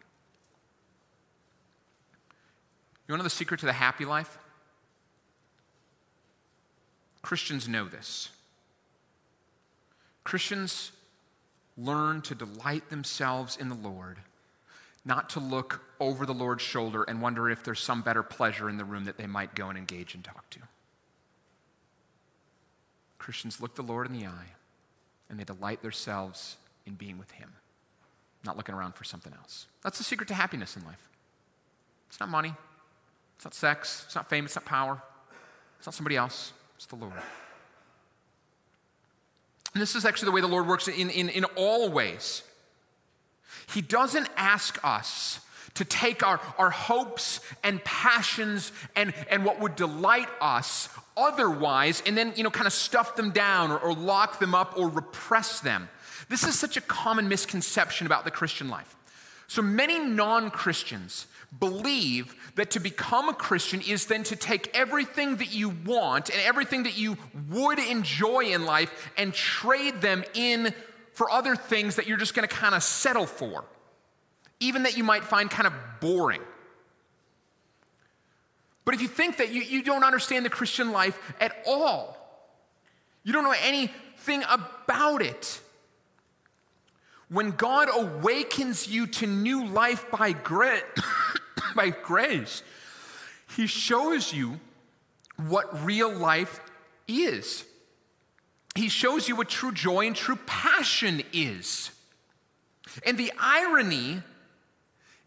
You 3.07 3.13
want 3.13 3.21
to 3.21 3.23
know 3.23 3.25
the 3.25 3.31
secret 3.31 3.61
to 3.61 3.67
the 3.67 3.73
happy 3.73 4.05
life? 4.05 4.39
Christians 7.23 7.69
know 7.69 7.87
this. 7.87 8.31
Christians 10.25 10.93
learn 11.77 12.21
to 12.23 12.35
delight 12.35 12.91
themselves 12.91 13.57
in 13.57 13.69
the 13.69 13.75
Lord, 13.75 14.19
not 15.05 15.31
to 15.31 15.41
look 15.41 15.83
over 15.99 16.27
the 16.27 16.35
Lord's 16.35 16.63
shoulder 16.63 17.03
and 17.05 17.23
wonder 17.23 17.49
if 17.49 17.65
there's 17.65 17.81
some 17.81 18.03
better 18.03 18.23
pleasure 18.23 18.69
in 18.69 18.77
the 18.77 18.85
room 18.85 19.05
that 19.05 19.17
they 19.17 19.27
might 19.27 19.55
go 19.55 19.69
and 19.69 19.79
engage 19.79 20.15
and 20.15 20.23
talk 20.23 20.49
to. 20.51 20.61
Christians 23.19 23.61
look 23.61 23.75
the 23.75 23.83
Lord 23.83 24.07
in 24.07 24.19
the 24.19 24.27
eye 24.27 24.51
and 25.31 25.39
they 25.39 25.45
delight 25.45 25.81
themselves 25.83 26.57
in 26.87 26.95
being 26.95 27.19
with 27.19 27.31
Him, 27.33 27.53
not 28.45 28.57
looking 28.57 28.75
around 28.75 28.95
for 28.95 29.05
something 29.05 29.33
else. 29.33 29.67
That's 29.83 29.99
the 29.99 30.05
secret 30.05 30.29
to 30.29 30.35
happiness 30.35 30.77
in 30.77 30.85
life. 30.85 31.09
It's 32.09 32.21
not 32.21 32.29
money, 32.29 32.55
it's 33.43 33.45
not 33.45 33.55
sex, 33.55 34.05
it's 34.07 34.15
not 34.15 34.31
fame, 34.31 34.45
it's 34.45 34.55
not 34.55 34.65
power, 34.65 35.03
it's 35.77 35.87
not 35.89 35.97
somebody 35.97 36.15
else, 36.15 36.53
it's 36.77 36.87
the 36.87 36.95
Lord. 36.95 37.13
And 39.75 39.83
this 39.83 39.97
is 39.97 40.05
actually 40.05 40.27
the 40.27 40.31
way 40.33 40.41
the 40.41 40.47
Lord 40.47 40.69
works 40.69 40.87
in, 40.87 41.11
in, 41.11 41.29
in 41.29 41.45
all 41.57 41.91
ways. 41.91 42.45
He 43.75 43.81
doesn't 43.81 44.29
ask 44.37 44.79
us 44.85 45.41
to 45.75 45.85
take 45.85 46.25
our, 46.25 46.41
our 46.57 46.71
hopes 46.71 47.41
and 47.65 47.83
passions 47.83 48.71
and, 48.95 49.13
and 49.29 49.45
what 49.45 49.59
would 49.59 49.75
delight 49.75 50.29
us 50.41 50.89
otherwise 51.17 52.01
and 52.07 52.17
then, 52.17 52.35
you 52.37 52.45
know, 52.45 52.51
kind 52.51 52.69
of 52.69 52.73
stuff 52.73 53.17
them 53.17 53.33
down 53.33 53.73
or, 53.73 53.79
or 53.81 53.93
lock 53.93 54.39
them 54.39 54.55
up 54.55 54.79
or 54.79 54.89
repress 54.89 55.59
them. 55.59 55.89
This 56.29 56.45
is 56.45 56.57
such 56.57 56.77
a 56.77 56.81
common 56.81 57.29
misconception 57.29 58.07
about 58.07 58.25
the 58.25 58.31
Christian 58.31 58.69
life. 58.69 58.95
So 59.49 59.63
many 59.63 59.99
non 59.99 60.53
Christians 60.53 61.27
believe 61.59 62.35
that 62.55 62.73
to 62.73 62.81
become 62.81 63.29
a 63.29 63.35
Christian 63.35 63.81
is 63.81 64.07
then 64.07 64.23
to 64.25 64.37
take 64.37 64.71
everything 64.75 65.37
that 65.37 65.55
you 65.55 65.69
want 65.69 66.31
and 66.31 66.41
everything 66.41 66.85
that 66.85 66.97
you 66.97 67.19
would 67.51 67.79
enjoy 67.79 68.47
in 68.47 68.65
life 68.65 69.11
and 69.17 69.35
trade 69.35 70.01
them 70.01 70.25
in 70.35 70.75
for 71.13 71.31
other 71.31 71.55
things 71.55 71.97
that 71.97 72.07
you're 72.07 72.17
just 72.17 72.35
going 72.35 72.49
to 72.49 72.55
kind 72.55 72.75
of 72.75 72.83
settle 72.83 73.27
for, 73.27 73.65
even 74.61 74.85
that 74.85 74.97
you 74.97 75.05
might 75.05 75.25
find 75.25 75.51
kind 75.51 75.67
of 75.67 75.75
boring. 76.01 76.43
But 78.85 78.95
if 78.95 79.03
you 79.03 79.09
think 79.09 79.37
that 79.37 79.53
you, 79.53 79.63
you 79.63 79.83
don't 79.83 80.05
understand 80.05 80.45
the 80.45 80.51
Christian 80.51 80.91
life 80.91 81.19
at 81.41 81.55
all, 81.67 82.17
you 83.23 83.33
don't 83.33 83.45
know 83.45 83.55
anything 83.63 84.43
about 84.49 85.23
it, 85.23 85.61
when 87.29 87.53
God 87.53 87.89
awakens 87.93 88.89
you 88.89 89.07
to 89.07 89.27
new 89.27 89.67
life 89.67 90.11
by 90.11 90.33
grit, 90.33 90.85
by 91.77 91.91
grace, 91.91 92.63
He 93.57 93.67
shows 93.67 94.33
you 94.33 94.61
what 95.37 95.85
real 95.85 96.13
life 96.13 96.61
is. 97.09 97.65
He 98.75 98.89
shows 98.89 99.29
you 99.29 99.37
what 99.37 99.49
true 99.49 99.73
joy 99.73 100.07
and 100.07 100.17
true 100.17 100.39
passion 100.47 101.23
is. 101.33 101.91
And 103.05 103.19
the 103.19 103.33
irony 103.39 104.23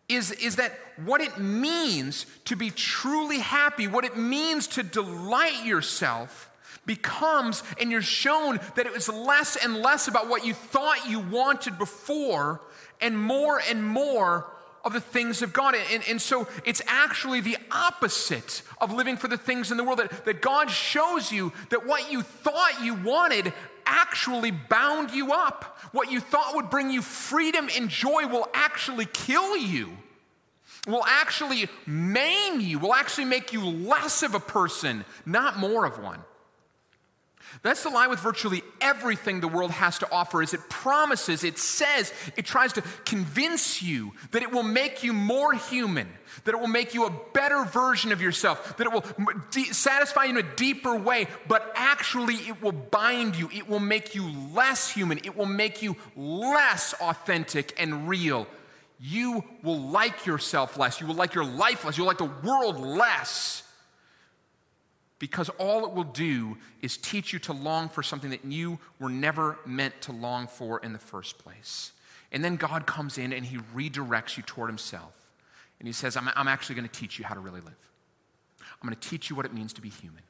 is, 0.09 0.31
is 0.31 0.55
that 0.57 0.71
what 1.03 1.21
it 1.21 1.39
means 1.39 2.25
to 2.45 2.55
be 2.55 2.69
truly 2.69 3.39
happy, 3.39 3.87
what 3.87 4.05
it 4.05 4.17
means 4.17 4.67
to 4.67 4.83
delight 4.83 5.65
yourself, 5.65 6.49
becomes, 6.85 7.63
and 7.79 7.91
you're 7.91 8.01
shown 8.01 8.59
that 8.75 8.85
it 8.85 8.93
was 8.93 9.09
less 9.09 9.55
and 9.55 9.77
less 9.77 10.07
about 10.07 10.29
what 10.29 10.45
you 10.45 10.53
thought 10.53 11.09
you 11.09 11.19
wanted 11.19 11.77
before, 11.77 12.61
and 13.01 13.17
more 13.17 13.59
and 13.67 13.83
more 13.83 14.47
of 14.85 14.93
the 14.93 15.01
things 15.01 15.41
of 15.41 15.51
God. 15.51 15.75
And, 15.91 16.03
and 16.07 16.21
so 16.21 16.47
it's 16.63 16.81
actually 16.87 17.41
the 17.41 17.57
opposite 17.71 18.61
of 18.79 18.93
living 18.93 19.17
for 19.17 19.27
the 19.27 19.37
things 19.37 19.71
in 19.71 19.77
the 19.77 19.83
world. 19.83 19.99
That, 19.99 20.25
that 20.25 20.41
God 20.41 20.69
shows 20.69 21.31
you 21.31 21.51
that 21.71 21.85
what 21.85 22.11
you 22.11 22.21
thought 22.21 22.83
you 22.83 22.93
wanted 22.93 23.51
actually 23.85 24.51
bound 24.51 25.11
you 25.11 25.33
up. 25.33 25.79
What 25.91 26.11
you 26.11 26.19
thought 26.19 26.55
would 26.55 26.69
bring 26.69 26.91
you 26.91 27.01
freedom 27.01 27.67
and 27.75 27.89
joy 27.89 28.27
will 28.27 28.47
actually 28.53 29.05
kill 29.05 29.57
you, 29.57 29.89
will 30.87 31.03
actually 31.05 31.67
maim 31.85 32.59
you, 32.59 32.79
will 32.79 32.93
actually 32.93 33.25
make 33.25 33.53
you 33.53 33.65
less 33.65 34.23
of 34.23 34.35
a 34.35 34.39
person, 34.39 35.03
not 35.25 35.57
more 35.57 35.85
of 35.85 35.99
one. 35.99 36.19
That's 37.61 37.83
the 37.83 37.89
lie 37.89 38.07
with 38.07 38.19
virtually 38.19 38.63
everything 38.81 39.39
the 39.39 39.47
world 39.47 39.71
has 39.71 39.99
to 39.99 40.11
offer 40.11 40.41
is 40.41 40.53
it 40.53 40.69
promises, 40.69 41.43
it 41.43 41.57
says, 41.57 42.13
it 42.35 42.45
tries 42.45 42.73
to 42.73 42.83
convince 43.05 43.81
you 43.81 44.13
that 44.31 44.43
it 44.43 44.51
will 44.51 44.63
make 44.63 45.03
you 45.03 45.13
more 45.13 45.53
human, 45.53 46.07
that 46.43 46.53
it 46.53 46.59
will 46.59 46.67
make 46.67 46.93
you 46.93 47.05
a 47.05 47.13
better 47.33 47.63
version 47.65 48.11
of 48.11 48.21
yourself, 48.21 48.77
that 48.77 48.87
it 48.87 48.93
will 48.93 49.05
de- 49.51 49.73
satisfy 49.73 50.25
you 50.25 50.31
in 50.31 50.37
a 50.37 50.55
deeper 50.55 50.95
way, 50.95 51.27
but 51.47 51.71
actually 51.75 52.35
it 52.35 52.61
will 52.61 52.71
bind 52.71 53.35
you, 53.35 53.49
it 53.53 53.67
will 53.69 53.79
make 53.79 54.15
you 54.15 54.29
less 54.53 54.89
human, 54.89 55.19
it 55.19 55.35
will 55.35 55.45
make 55.45 55.81
you 55.81 55.95
less 56.15 56.93
authentic 57.01 57.73
and 57.79 58.07
real. 58.07 58.47
You 58.99 59.43
will 59.61 59.79
like 59.79 60.25
yourself 60.25 60.77
less, 60.77 61.01
you 61.01 61.07
will 61.07 61.15
like 61.15 61.33
your 61.33 61.45
life 61.45 61.85
less, 61.85 61.97
you'll 61.97 62.07
like 62.07 62.17
the 62.17 62.31
world 62.43 62.79
less 62.79 63.63
because 65.19 65.49
all 65.57 65.85
it 65.85 65.93
will 65.93 66.03
do 66.03 66.57
is 66.81 66.97
teach 66.97 67.31
you 67.31 67.39
to 67.39 67.53
long 67.53 67.89
for 67.89 68.03
something 68.03 68.31
that 68.31 68.43
you 68.43 68.79
were 68.99 69.09
never 69.09 69.57
meant 69.65 70.01
to 70.01 70.11
long 70.11 70.47
for 70.47 70.79
in 70.79 70.93
the 70.93 70.99
first 70.99 71.37
place. 71.37 71.91
And 72.31 72.43
then 72.43 72.57
God 72.57 72.85
comes 72.85 73.17
in 73.17 73.31
and 73.31 73.45
he 73.45 73.57
redirects 73.75 74.35
you 74.35 74.43
toward 74.43 74.69
himself. 74.69 75.13
And 75.79 75.87
he 75.87 75.93
says, 75.93 76.17
I'm, 76.17 76.29
I'm 76.35 76.47
actually 76.47 76.75
going 76.75 76.87
to 76.87 76.99
teach 76.99 77.17
you 77.17 77.25
how 77.25 77.33
to 77.33 77.39
really 77.39 77.61
live. 77.61 77.73
I'm 78.59 78.89
going 78.89 78.99
to 78.99 79.09
teach 79.09 79.29
you 79.29 79.35
what 79.35 79.45
it 79.45 79.53
means 79.53 79.73
to 79.73 79.81
be 79.81 79.89
human. 79.89 80.21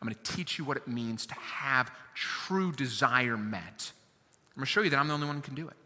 I'm 0.00 0.08
going 0.08 0.16
to 0.20 0.32
teach 0.32 0.58
you 0.58 0.64
what 0.64 0.76
it 0.76 0.88
means 0.88 1.26
to 1.26 1.34
have 1.34 1.92
true 2.14 2.72
desire 2.72 3.36
met. 3.36 3.92
I'm 4.54 4.60
going 4.60 4.66
to 4.66 4.66
show 4.66 4.82
you 4.82 4.90
that 4.90 4.98
I'm 4.98 5.08
the 5.08 5.14
only 5.14 5.26
one 5.26 5.36
who 5.36 5.42
can 5.42 5.54
do 5.54 5.68
it. 5.68 5.76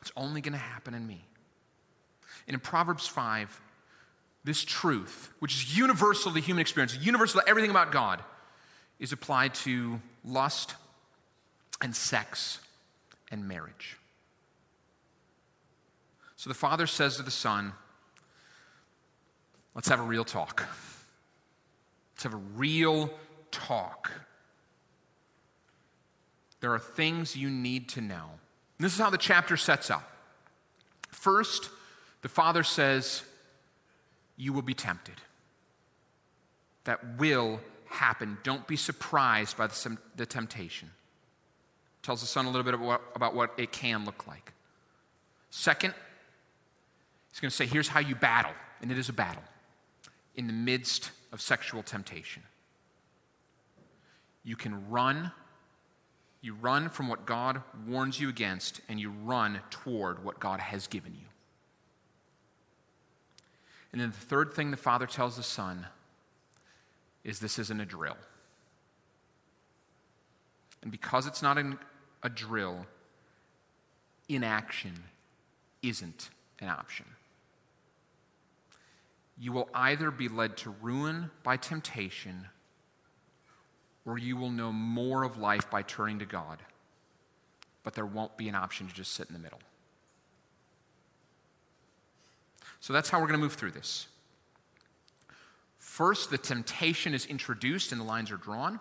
It's 0.00 0.12
only 0.16 0.40
going 0.40 0.52
to 0.52 0.58
happen 0.58 0.94
in 0.94 1.06
me. 1.06 1.24
And 2.46 2.54
in 2.54 2.60
Proverbs 2.60 3.06
5, 3.06 3.60
this 4.44 4.64
truth, 4.64 5.32
which 5.40 5.54
is 5.54 5.76
universal 5.76 6.32
to 6.32 6.40
human 6.40 6.60
experience, 6.60 6.96
universal 7.00 7.40
to 7.40 7.48
everything 7.48 7.70
about 7.70 7.92
God, 7.92 8.22
is 8.98 9.12
applied 9.12 9.54
to 9.54 10.00
lust 10.24 10.74
and 11.80 11.94
sex 11.94 12.60
and 13.30 13.46
marriage. 13.46 13.96
So 16.36 16.48
the 16.48 16.54
father 16.54 16.86
says 16.86 17.16
to 17.16 17.22
the 17.22 17.30
son, 17.30 17.72
Let's 19.74 19.88
have 19.88 20.00
a 20.00 20.04
real 20.04 20.24
talk. 20.24 20.66
Let's 22.14 22.24
have 22.24 22.34
a 22.34 22.42
real 22.56 23.10
talk. 23.52 24.10
There 26.60 26.72
are 26.72 26.80
things 26.80 27.36
you 27.36 27.48
need 27.48 27.88
to 27.90 28.00
know. 28.00 28.24
And 28.78 28.84
this 28.84 28.92
is 28.92 28.98
how 28.98 29.10
the 29.10 29.18
chapter 29.18 29.56
sets 29.56 29.88
up. 29.88 30.10
First, 31.10 31.70
the 32.22 32.28
father 32.28 32.64
says, 32.64 33.22
you 34.38 34.54
will 34.54 34.62
be 34.62 34.72
tempted. 34.72 35.16
that 36.88 37.18
will 37.18 37.60
happen. 37.84 38.38
Don't 38.44 38.66
be 38.66 38.74
surprised 38.74 39.58
by 39.58 39.66
the, 39.66 39.98
the 40.16 40.24
temptation. 40.24 40.90
Tells 42.02 42.22
the 42.22 42.26
son 42.26 42.46
a 42.46 42.48
little 42.48 42.64
bit 42.64 42.72
about, 42.72 43.02
about 43.14 43.34
what 43.34 43.52
it 43.58 43.72
can 43.72 44.06
look 44.06 44.26
like. 44.26 44.54
Second, 45.50 45.92
he's 47.30 47.40
going 47.40 47.50
to 47.50 47.54
say, 47.54 47.66
here's 47.66 47.88
how 47.88 48.00
you 48.00 48.14
battle, 48.14 48.52
and 48.80 48.90
it 48.90 48.96
is 48.96 49.10
a 49.10 49.12
battle 49.12 49.42
in 50.34 50.46
the 50.46 50.52
midst 50.54 51.10
of 51.30 51.42
sexual 51.42 51.82
temptation. 51.82 52.42
You 54.42 54.56
can 54.56 54.88
run. 54.88 55.32
You 56.40 56.54
run 56.54 56.88
from 56.88 57.08
what 57.08 57.26
God 57.26 57.60
warns 57.86 58.18
you 58.18 58.30
against, 58.30 58.80
and 58.88 58.98
you 58.98 59.10
run 59.10 59.60
toward 59.68 60.24
what 60.24 60.40
God 60.40 60.60
has 60.60 60.86
given 60.86 61.12
you. 61.14 61.27
And 63.92 64.00
then 64.00 64.10
the 64.10 64.16
third 64.16 64.52
thing 64.52 64.70
the 64.70 64.76
father 64.76 65.06
tells 65.06 65.36
the 65.36 65.42
son 65.42 65.86
is 67.24 67.40
this 67.40 67.58
isn't 67.58 67.80
a 67.80 67.86
drill. 67.86 68.16
And 70.82 70.92
because 70.92 71.26
it's 71.26 71.42
not 71.42 71.58
an, 71.58 71.78
a 72.22 72.28
drill, 72.28 72.86
inaction 74.28 74.94
isn't 75.82 76.30
an 76.60 76.68
option. 76.68 77.06
You 79.40 79.52
will 79.52 79.68
either 79.72 80.10
be 80.10 80.28
led 80.28 80.56
to 80.58 80.70
ruin 80.82 81.30
by 81.42 81.56
temptation, 81.56 82.46
or 84.04 84.18
you 84.18 84.36
will 84.36 84.50
know 84.50 84.72
more 84.72 85.22
of 85.22 85.38
life 85.38 85.70
by 85.70 85.82
turning 85.82 86.18
to 86.18 86.26
God. 86.26 86.58
But 87.84 87.94
there 87.94 88.06
won't 88.06 88.36
be 88.36 88.48
an 88.48 88.54
option 88.54 88.88
to 88.88 88.94
just 88.94 89.12
sit 89.12 89.28
in 89.28 89.32
the 89.32 89.38
middle. 89.38 89.60
So 92.80 92.92
that's 92.92 93.10
how 93.10 93.20
we're 93.20 93.26
going 93.26 93.38
to 93.38 93.42
move 93.42 93.54
through 93.54 93.72
this. 93.72 94.06
First, 95.78 96.30
the 96.30 96.38
temptation 96.38 97.14
is 97.14 97.26
introduced 97.26 97.92
and 97.92 98.00
the 98.00 98.04
lines 98.04 98.30
are 98.30 98.36
drawn. 98.36 98.78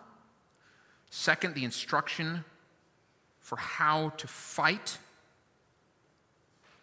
Second, 1.09 1.55
the 1.55 1.63
instruction 1.63 2.43
for 3.39 3.55
how 3.57 4.09
to 4.09 4.27
fight 4.27 4.97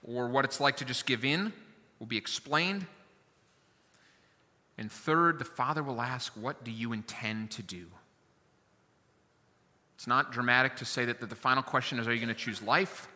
or 0.03 0.29
what 0.29 0.45
it's 0.45 0.61
like 0.61 0.79
to 0.79 0.85
just 0.85 1.07
give 1.07 1.25
in 1.25 1.53
will 1.99 2.07
be 2.07 2.17
explained. 2.17 2.87
And 4.77 4.91
third, 4.91 5.39
the 5.39 5.45
father 5.45 5.83
will 5.83 6.01
ask, 6.01 6.33
What 6.35 6.65
do 6.65 6.71
you 6.71 6.93
intend 6.93 7.51
to 7.53 7.63
do? 7.63 7.87
It's 9.97 10.07
not 10.07 10.33
dramatic 10.33 10.77
to 10.77 10.85
say 10.85 11.05
that 11.05 11.21
the 11.21 11.37
final 11.37 11.63
question 11.63 11.99
is 11.99 12.09
Are 12.09 12.13
you 12.13 12.21
going 12.21 12.35
to 12.35 12.35
choose 12.35 12.61
life? 12.61 13.09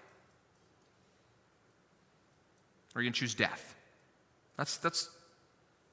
Or 2.95 2.99
are 2.99 3.03
you 3.03 3.07
going 3.07 3.13
to 3.13 3.21
choose 3.21 3.35
death? 3.35 3.75
That's, 4.59 4.77
that's, 4.77 5.09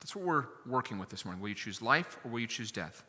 that's 0.01 0.15
what 0.15 0.25
we're 0.25 0.45
working 0.65 0.97
with 0.97 1.09
this 1.09 1.23
morning. 1.23 1.41
Will 1.41 1.49
you 1.49 1.55
choose 1.55 1.81
life 1.81 2.17
or 2.25 2.31
will 2.31 2.39
you 2.39 2.47
choose 2.47 2.71
death? 2.71 3.03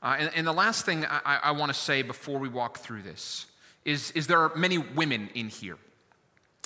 Uh, 0.00 0.16
and, 0.18 0.30
and, 0.36 0.46
the 0.46 0.52
last 0.52 0.86
thing 0.86 1.04
I, 1.04 1.40
I 1.42 1.50
want 1.50 1.72
to 1.72 1.78
say 1.78 2.02
before 2.02 2.38
we 2.38 2.48
walk 2.48 2.78
through 2.78 3.02
this 3.02 3.46
is, 3.84 4.12
is 4.12 4.28
there 4.28 4.38
are 4.38 4.54
many 4.54 4.78
women 4.78 5.28
in 5.34 5.48
here. 5.48 5.76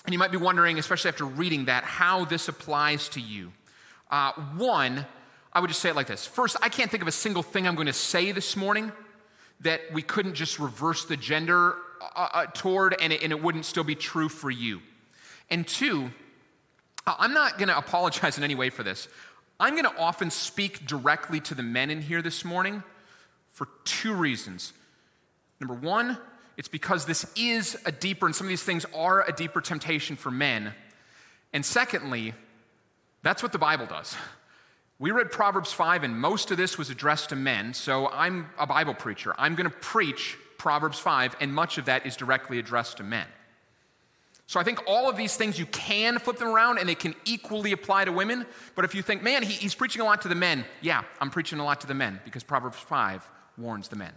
And 0.05 0.13
you 0.13 0.19
might 0.19 0.33
be 0.33 0.37
wondering, 0.37 0.79
especially 0.79 1.09
after 1.09 1.25
reading 1.25 1.65
that, 1.67 1.85
how 1.85 2.27
this 2.27 2.49
applies 2.49 3.09
to 3.11 3.21
you. 3.21 3.53
Uh, 4.11 4.33
one, 4.59 5.07
I 5.53 5.61
would 5.61 5.69
just 5.69 5.81
say 5.81 5.89
it 5.89 5.97
like 5.97 6.09
this. 6.09 6.27
First, 6.27 6.57
I 6.61 6.69
can't 6.69 6.91
think 6.91 7.03
of 7.03 7.09
a 7.09 7.13
single 7.13 7.43
thing 7.43 7.67
I'm 7.67 7.75
going 7.75 7.87
to 7.87 7.95
say 7.95 8.33
this 8.33 8.55
morning 8.55 8.93
that 9.61 9.81
we 9.95 10.03
couldn't 10.03 10.35
just 10.35 10.59
reverse 10.59 11.05
the 11.07 11.17
gender 11.17 11.77
uh, 12.17 12.29
uh, 12.33 12.47
toward 12.47 12.97
and 13.01 13.13
it, 13.13 13.23
and 13.23 13.33
it 13.33 13.41
wouldn't 13.41 13.65
still 13.65 13.85
be 13.85 13.95
true 13.95 14.29
for 14.29 14.51
you. 14.51 14.83
And 15.49 15.67
two, 15.67 16.11
I'm 17.07 17.35
not 17.35 17.59
going 17.59 17.69
to 17.69 17.77
apologize 17.77 18.39
in 18.39 18.45
any 18.45 18.55
way 18.55 18.71
for 18.71 18.83
this. 18.83 19.09
I'm 19.59 19.75
going 19.75 19.85
to 19.85 20.01
often 20.01 20.31
speak 20.31 20.87
directly 20.87 21.41
to 21.41 21.55
the 21.55 21.63
men 21.63 21.91
in 21.91 22.01
here 22.01 22.23
this 22.23 22.45
morning 22.45 22.83
for 23.51 23.69
two 23.85 24.15
reasons. 24.15 24.73
Number 25.61 25.75
one, 25.75 26.19
it's 26.57 26.69
because 26.69 27.07
this 27.07 27.27
is 27.37 27.77
a 27.87 27.93
deeper, 27.93 28.27
and 28.27 28.35
some 28.35 28.47
of 28.47 28.49
these 28.49 28.63
things 28.63 28.85
are 28.95 29.29
a 29.29 29.33
deeper 29.33 29.61
temptation 29.61 30.17
for 30.17 30.31
men. 30.31 30.73
And 31.53 31.65
secondly, 31.65 32.35
that's 33.23 33.43
what 33.43 33.53
the 33.53 33.59
Bible 33.59 33.87
does. 33.87 34.17
We 34.99 35.11
read 35.11 35.31
Proverbs 35.31 35.73
5, 35.73 36.05
and 36.05 36.17
most 36.17 36.51
of 36.51 36.57
this 36.57 36.79
was 36.79 36.91
addressed 36.91 37.31
to 37.31 37.37
men, 37.37 37.75
so 37.75 38.09
I'm 38.09 38.51
a 38.59 38.67
Bible 38.67 38.95
preacher. 38.95 39.35
I'm 39.39 39.55
going 39.55 39.69
to 39.69 39.77
preach 39.77 40.37
Proverbs 40.59 40.99
5, 40.99 41.37
and 41.41 41.53
much 41.53 41.79
of 41.79 41.87
that 41.87 42.07
is 42.07 42.17
directly 42.17 42.59
addressed 42.59 42.99
to 42.99 43.03
men. 43.03 43.27
So 44.53 44.61
I 44.61 44.65
think 44.65 44.81
all 44.87 45.09
of 45.09 45.17
these 45.17 45.35
things 45.35 45.59
you 45.59 45.65
can 45.65 46.19
flip 46.19 46.37
them 46.37 46.49
around 46.49 46.77
and 46.77 46.87
they 46.87 46.95
can 46.95 47.15
equally 47.25 47.73
apply 47.73 48.05
to 48.05 48.13
women. 48.13 48.45
But 48.75 48.85
if 48.85 48.95
you 48.95 49.01
think, 49.01 49.23
man, 49.23 49.43
he, 49.43 49.55
he's 49.55 49.75
preaching 49.75 50.03
a 50.03 50.05
lot 50.05 50.21
to 50.23 50.29
the 50.29 50.35
men, 50.35 50.67
yeah, 50.83 51.05
I'm 51.23 51.31
preaching 51.31 51.59
a 51.59 51.65
lot 51.65 51.81
to 51.81 51.87
the 51.87 51.95
men 51.95 52.21
because 52.27 52.43
Proverbs 52.43 52.77
5 52.77 53.27
warns 53.57 53.89
the 53.89 53.97
men. 53.97 54.13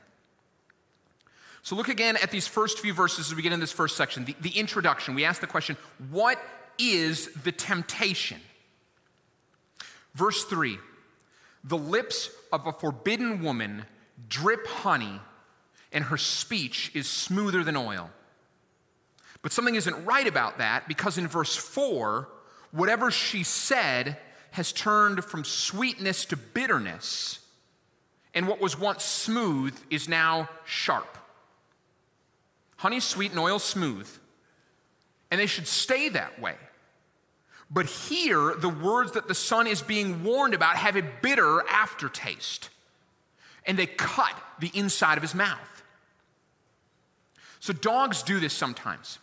So 1.61 1.77
look 1.77 1.87
again 1.87 2.17
at 2.21 2.31
these 2.31 2.47
first 2.47 2.79
few 2.79 2.93
verses 2.93 3.27
as 3.27 3.35
we 3.35 3.43
get 3.43 3.53
in 3.53 3.61
this 3.61 3.71
first 3.71 3.95
section. 3.95 4.25
The, 4.25 4.35
the 4.41 4.49
introduction, 4.49 5.15
we 5.15 5.23
ask 5.23 5.39
the 5.39 5.47
question, 5.47 5.77
what 6.09 6.37
is 6.77 7.29
the 7.45 7.53
temptation? 7.53 8.41
Verse 10.15 10.43
3 10.43 10.77
The 11.63 11.77
lips 11.77 12.29
of 12.51 12.67
a 12.67 12.73
forbidden 12.73 13.41
woman 13.41 13.85
drip 14.27 14.67
honey, 14.67 15.21
and 15.93 16.03
her 16.03 16.17
speech 16.17 16.91
is 16.93 17.07
smoother 17.07 17.63
than 17.63 17.77
oil. 17.77 18.09
But 19.45 19.51
something 19.51 19.75
isn't 19.75 20.05
right 20.05 20.25
about 20.25 20.57
that 20.57 20.87
because 20.87 21.19
in 21.19 21.27
verse 21.27 21.55
4, 21.55 22.27
whatever 22.71 23.11
she 23.11 23.43
said 23.43 24.17
has 24.49 24.71
turned 24.71 25.23
from 25.23 25.43
sweetness 25.43 26.25
to 26.25 26.35
bitterness, 26.35 27.37
and 28.33 28.47
what 28.47 28.59
was 28.59 28.75
once 28.75 29.03
smooth 29.03 29.77
is 29.91 30.09
now 30.09 30.49
sharp. 30.65 31.19
Honey 32.77 32.99
sweet 32.99 33.29
and 33.29 33.39
oil 33.39 33.59
smooth, 33.59 34.09
and 35.29 35.39
they 35.39 35.45
should 35.45 35.67
stay 35.67 36.09
that 36.09 36.41
way. 36.41 36.55
But 37.69 37.85
here, 37.85 38.55
the 38.55 38.67
words 38.67 39.11
that 39.11 39.27
the 39.27 39.35
son 39.35 39.67
is 39.67 39.83
being 39.83 40.23
warned 40.23 40.55
about 40.55 40.75
have 40.77 40.95
a 40.95 41.03
bitter 41.21 41.61
aftertaste, 41.69 42.71
and 43.67 43.77
they 43.77 43.85
cut 43.85 44.33
the 44.59 44.71
inside 44.73 45.19
of 45.19 45.21
his 45.21 45.35
mouth. 45.35 45.83
So, 47.59 47.73
dogs 47.73 48.23
do 48.23 48.39
this 48.39 48.51
sometimes. 48.51 49.19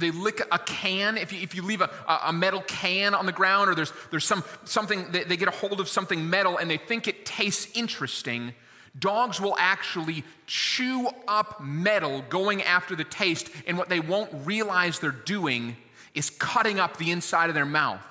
They 0.00 0.10
lick 0.10 0.40
a 0.50 0.58
can. 0.58 1.16
If 1.16 1.32
you, 1.32 1.40
if 1.40 1.54
you 1.54 1.62
leave 1.62 1.80
a, 1.80 1.90
a 2.26 2.32
metal 2.32 2.62
can 2.62 3.14
on 3.14 3.26
the 3.26 3.32
ground 3.32 3.70
or 3.70 3.74
there's, 3.74 3.92
there's 4.10 4.24
some, 4.24 4.42
something, 4.64 5.10
they, 5.12 5.24
they 5.24 5.36
get 5.36 5.48
a 5.48 5.52
hold 5.52 5.80
of 5.80 5.88
something 5.88 6.28
metal 6.28 6.58
and 6.58 6.70
they 6.70 6.76
think 6.76 7.06
it 7.06 7.24
tastes 7.24 7.68
interesting, 7.76 8.54
dogs 8.98 9.40
will 9.40 9.56
actually 9.58 10.24
chew 10.46 11.08
up 11.28 11.62
metal 11.62 12.24
going 12.28 12.62
after 12.62 12.96
the 12.96 13.04
taste. 13.04 13.50
And 13.66 13.78
what 13.78 13.88
they 13.88 14.00
won't 14.00 14.30
realize 14.44 14.98
they're 14.98 15.10
doing 15.10 15.76
is 16.14 16.30
cutting 16.30 16.80
up 16.80 16.96
the 16.96 17.10
inside 17.10 17.48
of 17.50 17.54
their 17.54 17.66
mouth. 17.66 18.04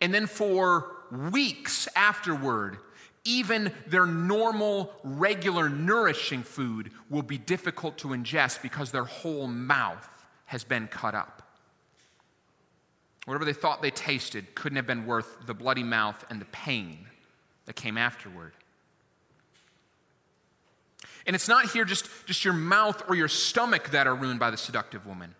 And 0.00 0.12
then 0.12 0.26
for 0.26 0.90
weeks 1.10 1.88
afterward, 1.96 2.78
even 3.24 3.72
their 3.86 4.06
normal, 4.06 4.92
regular, 5.02 5.70
nourishing 5.70 6.42
food 6.42 6.90
will 7.08 7.22
be 7.22 7.38
difficult 7.38 7.96
to 7.98 8.08
ingest 8.08 8.60
because 8.60 8.92
their 8.92 9.04
whole 9.04 9.46
mouth 9.46 10.08
has 10.46 10.64
been 10.64 10.86
cut 10.88 11.14
up. 11.14 11.42
Whatever 13.24 13.44
they 13.44 13.52
thought 13.52 13.80
they 13.80 13.90
tasted 13.90 14.54
couldn't 14.54 14.76
have 14.76 14.86
been 14.86 15.06
worth 15.06 15.46
the 15.46 15.54
bloody 15.54 15.82
mouth 15.82 16.24
and 16.28 16.40
the 16.40 16.46
pain 16.46 17.06
that 17.66 17.74
came 17.74 17.96
afterward. 17.96 18.52
And 21.26 21.34
it's 21.34 21.48
not 21.48 21.70
here 21.70 21.84
just, 21.84 22.06
just 22.26 22.44
your 22.44 22.52
mouth 22.52 23.02
or 23.08 23.14
your 23.14 23.28
stomach 23.28 23.90
that 23.90 24.06
are 24.06 24.14
ruined 24.14 24.40
by 24.40 24.50
the 24.50 24.58
seductive 24.58 25.06
woman. 25.06 25.34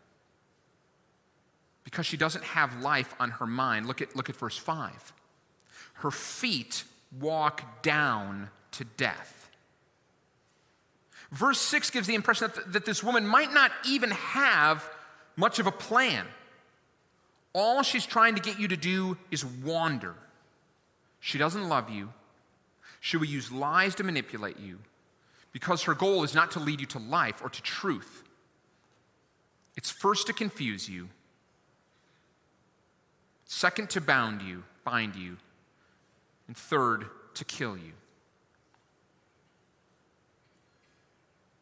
Because 1.85 2.07
she 2.07 2.17
doesn't 2.17 2.45
have 2.45 2.81
life 2.81 3.15
on 3.21 3.33
her 3.33 3.47
mind. 3.47 3.87
Look 3.87 4.01
at, 4.01 4.17
look 4.17 4.31
at 4.31 4.37
verse 4.37 4.57
5. 4.57 5.13
Her 5.95 6.11
feet 6.11 6.85
walk 7.21 7.83
down 7.83 8.49
to 8.73 8.85
death. 8.85 9.51
Verse 11.31 11.61
6 11.61 11.91
gives 11.91 12.07
the 12.07 12.15
impression 12.15 12.51
that, 12.55 12.73
that 12.73 12.87
this 12.87 13.03
woman 13.03 13.27
might 13.27 13.53
not 13.53 13.71
even 13.87 14.11
have 14.11 14.89
much 15.37 15.59
of 15.59 15.67
a 15.67 15.73
plan. 15.73 16.27
All 17.53 17.83
she's 17.83 18.07
trying 18.07 18.35
to 18.35 18.43
get 18.43 18.59
you 18.59 18.69
to 18.69 18.77
do 18.77 19.17
is 19.31 19.45
wander. 19.45 20.15
She 21.21 21.39
doesn't 21.39 21.69
love 21.69 21.91
you. 21.91 22.13
She 23.01 23.17
will 23.17 23.27
use 23.27 23.53
lies 23.53 23.95
to 23.97 24.05
manipulate 24.05 24.59
you 24.59 24.79
because 25.53 25.85
her 25.85 25.95
goal 25.95 26.25
is 26.25 26.35
not 26.35 26.51
to 26.53 26.59
lead 26.61 26.81
you 26.81 26.87
to 26.89 26.99
life 26.99 27.41
or 27.43 27.49
to 27.49 27.63
truth. 27.63 28.25
It's 29.77 29.91
first 29.91 30.27
to 30.27 30.33
confuse 30.33 30.89
you, 30.89 31.09
second, 33.45 33.91
to 33.91 34.01
bound 34.01 34.43
you, 34.43 34.65
bind 34.85 35.17
you, 35.17 35.37
and 36.47 36.57
third, 36.57 37.07
to 37.35 37.45
kill 37.45 37.77
you. 37.77 37.93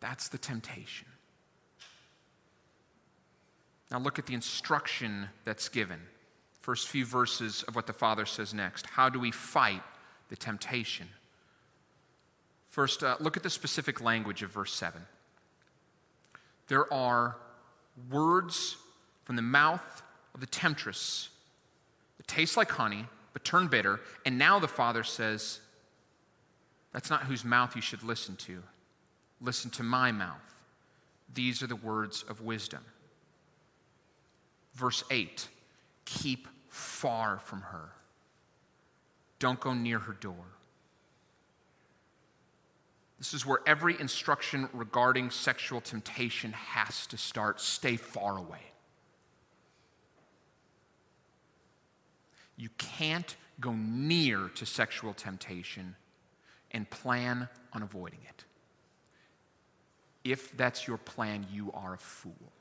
That's 0.00 0.28
the 0.28 0.38
temptation. 0.38 1.06
Now 3.92 3.98
look 3.98 4.18
at 4.18 4.26
the 4.26 4.34
instruction 4.34 5.28
that's 5.44 5.68
given. 5.68 6.00
First 6.60 6.88
few 6.88 7.04
verses 7.04 7.62
of 7.68 7.76
what 7.76 7.86
the 7.86 7.92
Father 7.92 8.26
says 8.26 8.52
next. 8.52 8.86
How 8.86 9.08
do 9.08 9.20
we 9.20 9.30
fight 9.30 9.82
the 10.32 10.36
temptation. 10.36 11.10
First, 12.70 13.02
uh, 13.02 13.16
look 13.20 13.36
at 13.36 13.42
the 13.42 13.50
specific 13.50 14.00
language 14.00 14.42
of 14.42 14.50
verse 14.50 14.72
7. 14.72 15.02
There 16.68 16.90
are 16.90 17.36
words 18.10 18.78
from 19.24 19.36
the 19.36 19.42
mouth 19.42 20.02
of 20.34 20.40
the 20.40 20.46
temptress 20.46 21.28
that 22.16 22.26
taste 22.26 22.56
like 22.56 22.70
honey, 22.70 23.04
but 23.34 23.44
turn 23.44 23.68
bitter. 23.68 24.00
And 24.24 24.38
now 24.38 24.58
the 24.58 24.68
Father 24.68 25.04
says, 25.04 25.60
That's 26.94 27.10
not 27.10 27.24
whose 27.24 27.44
mouth 27.44 27.76
you 27.76 27.82
should 27.82 28.02
listen 28.02 28.36
to. 28.36 28.62
Listen 29.42 29.70
to 29.72 29.82
my 29.82 30.12
mouth. 30.12 30.54
These 31.34 31.62
are 31.62 31.66
the 31.66 31.76
words 31.76 32.24
of 32.26 32.40
wisdom. 32.40 32.82
Verse 34.74 35.04
8 35.10 35.48
Keep 36.04 36.48
far 36.68 37.38
from 37.38 37.62
her, 37.62 37.90
don't 39.38 39.60
go 39.60 39.74
near 39.74 39.98
her 39.98 40.14
door. 40.14 40.46
This 43.18 43.34
is 43.34 43.46
where 43.46 43.60
every 43.66 44.00
instruction 44.00 44.68
regarding 44.72 45.30
sexual 45.30 45.80
temptation 45.80 46.52
has 46.52 47.06
to 47.06 47.16
start. 47.16 47.60
Stay 47.60 47.96
far 47.96 48.36
away. 48.36 48.72
You 52.56 52.68
can't 52.78 53.36
go 53.60 53.72
near 53.72 54.50
to 54.56 54.66
sexual 54.66 55.14
temptation 55.14 55.94
and 56.72 56.88
plan 56.90 57.48
on 57.72 57.82
avoiding 57.82 58.20
it. 58.28 58.44
If 60.24 60.56
that's 60.56 60.86
your 60.86 60.98
plan, 60.98 61.46
you 61.52 61.70
are 61.72 61.94
a 61.94 61.98
fool. 61.98 62.51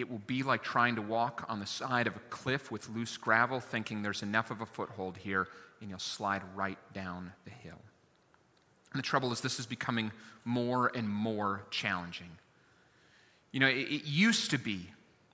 It 0.00 0.10
will 0.10 0.22
be 0.26 0.42
like 0.42 0.62
trying 0.62 0.96
to 0.96 1.02
walk 1.02 1.44
on 1.48 1.60
the 1.60 1.66
side 1.66 2.06
of 2.06 2.16
a 2.16 2.20
cliff 2.30 2.72
with 2.72 2.88
loose 2.88 3.18
gravel, 3.18 3.60
thinking 3.60 4.02
there's 4.02 4.22
enough 4.22 4.50
of 4.50 4.62
a 4.62 4.66
foothold 4.66 5.18
here, 5.18 5.46
and 5.80 5.90
you'll 5.90 5.98
slide 5.98 6.42
right 6.56 6.78
down 6.94 7.32
the 7.44 7.50
hill. 7.50 7.78
And 8.92 8.98
the 8.98 9.02
trouble 9.02 9.30
is, 9.30 9.42
this 9.42 9.60
is 9.60 9.66
becoming 9.66 10.10
more 10.44 10.90
and 10.94 11.08
more 11.08 11.62
challenging. 11.70 12.30
You 13.52 13.60
know, 13.60 13.68
it, 13.68 13.88
it 13.88 14.04
used 14.06 14.50
to 14.52 14.58
be, 14.58 14.88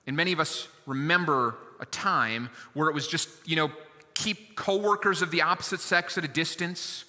and 0.05 0.17
many 0.17 0.33
of 0.33 0.39
us 0.39 0.67
remember 0.85 1.55
a 1.79 1.85
time 1.85 2.49
where 2.73 2.89
it 2.89 2.93
was 2.93 3.07
just, 3.07 3.29
you 3.45 3.55
know, 3.55 3.71
keep 4.15 4.55
coworkers 4.55 5.21
of 5.21 5.31
the 5.31 5.43
opposite 5.43 5.79
sex 5.79 6.17
at 6.17 6.25
a 6.25 6.27
distance, 6.27 7.05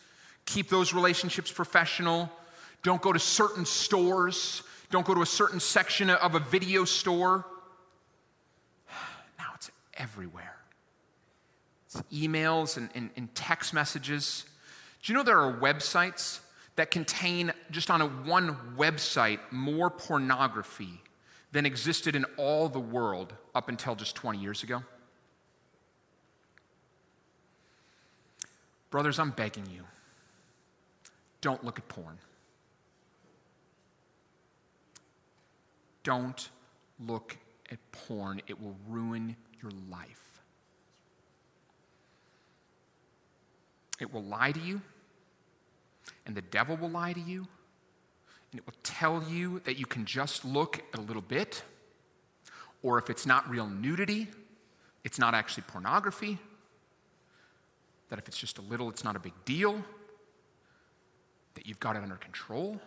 keep 0.46 0.68
those 0.68 0.94
relationships 0.94 1.50
professional, 1.50 2.30
don't 2.82 3.02
go 3.02 3.12
to 3.12 3.18
certain 3.18 3.66
stores, 3.66 4.62
don't 4.90 5.06
go 5.06 5.14
to 5.14 5.22
a 5.22 5.26
certain 5.26 5.60
section 5.60 6.10
of 6.10 6.34
a 6.34 6.40
video 6.40 6.84
store. 6.84 7.44
Now 9.38 9.50
it's 9.54 9.70
everywhere. 9.94 10.56
It's 11.86 12.02
emails 12.12 12.76
and, 12.76 12.88
and, 12.94 13.10
and 13.16 13.34
text 13.34 13.74
messages. 13.74 14.44
Do 15.02 15.12
you 15.12 15.16
know 15.16 15.22
there 15.22 15.40
are 15.40 15.52
websites 15.52 16.40
that 16.76 16.90
contain, 16.90 17.52
just 17.70 17.90
on 17.90 18.00
a 18.00 18.06
one 18.06 18.56
website, 18.76 19.40
more 19.50 19.90
pornography 19.90 21.02
than 21.52 21.66
existed 21.66 22.14
in 22.14 22.24
all 22.36 22.68
the 22.68 22.80
world 22.80 23.34
up 23.54 23.68
until 23.68 23.94
just 23.94 24.14
20 24.14 24.38
years 24.38 24.62
ago? 24.62 24.82
Brothers, 28.90 29.18
I'm 29.18 29.30
begging 29.30 29.66
you, 29.70 29.82
don't 31.40 31.62
look 31.62 31.78
at 31.78 31.88
porn. 31.88 32.18
Don't 36.08 36.48
look 37.06 37.36
at 37.70 37.76
porn, 37.92 38.40
it 38.46 38.58
will 38.58 38.74
ruin 38.88 39.36
your 39.60 39.70
life. 39.90 40.40
It 44.00 44.10
will 44.10 44.22
lie 44.22 44.52
to 44.52 44.58
you, 44.58 44.80
and 46.24 46.34
the 46.34 46.40
devil 46.40 46.78
will 46.78 46.88
lie 46.88 47.12
to 47.12 47.20
you, 47.20 47.46
and 48.50 48.58
it 48.58 48.64
will 48.64 48.72
tell 48.82 49.22
you 49.28 49.60
that 49.66 49.78
you 49.78 49.84
can 49.84 50.06
just 50.06 50.46
look 50.46 50.82
a 50.94 51.00
little 51.02 51.20
bit, 51.20 51.62
or 52.82 52.96
if 52.98 53.10
it's 53.10 53.26
not 53.26 53.46
real 53.50 53.66
nudity, 53.66 54.28
it's 55.04 55.18
not 55.18 55.34
actually 55.34 55.64
pornography, 55.66 56.38
that 58.08 58.18
if 58.18 58.26
it's 58.28 58.38
just 58.38 58.56
a 58.56 58.62
little, 58.62 58.88
it's 58.88 59.04
not 59.04 59.14
a 59.14 59.20
big 59.20 59.34
deal, 59.44 59.84
that 61.52 61.66
you've 61.66 61.80
got 61.80 61.96
it 61.96 62.02
under 62.02 62.16
control. 62.16 62.80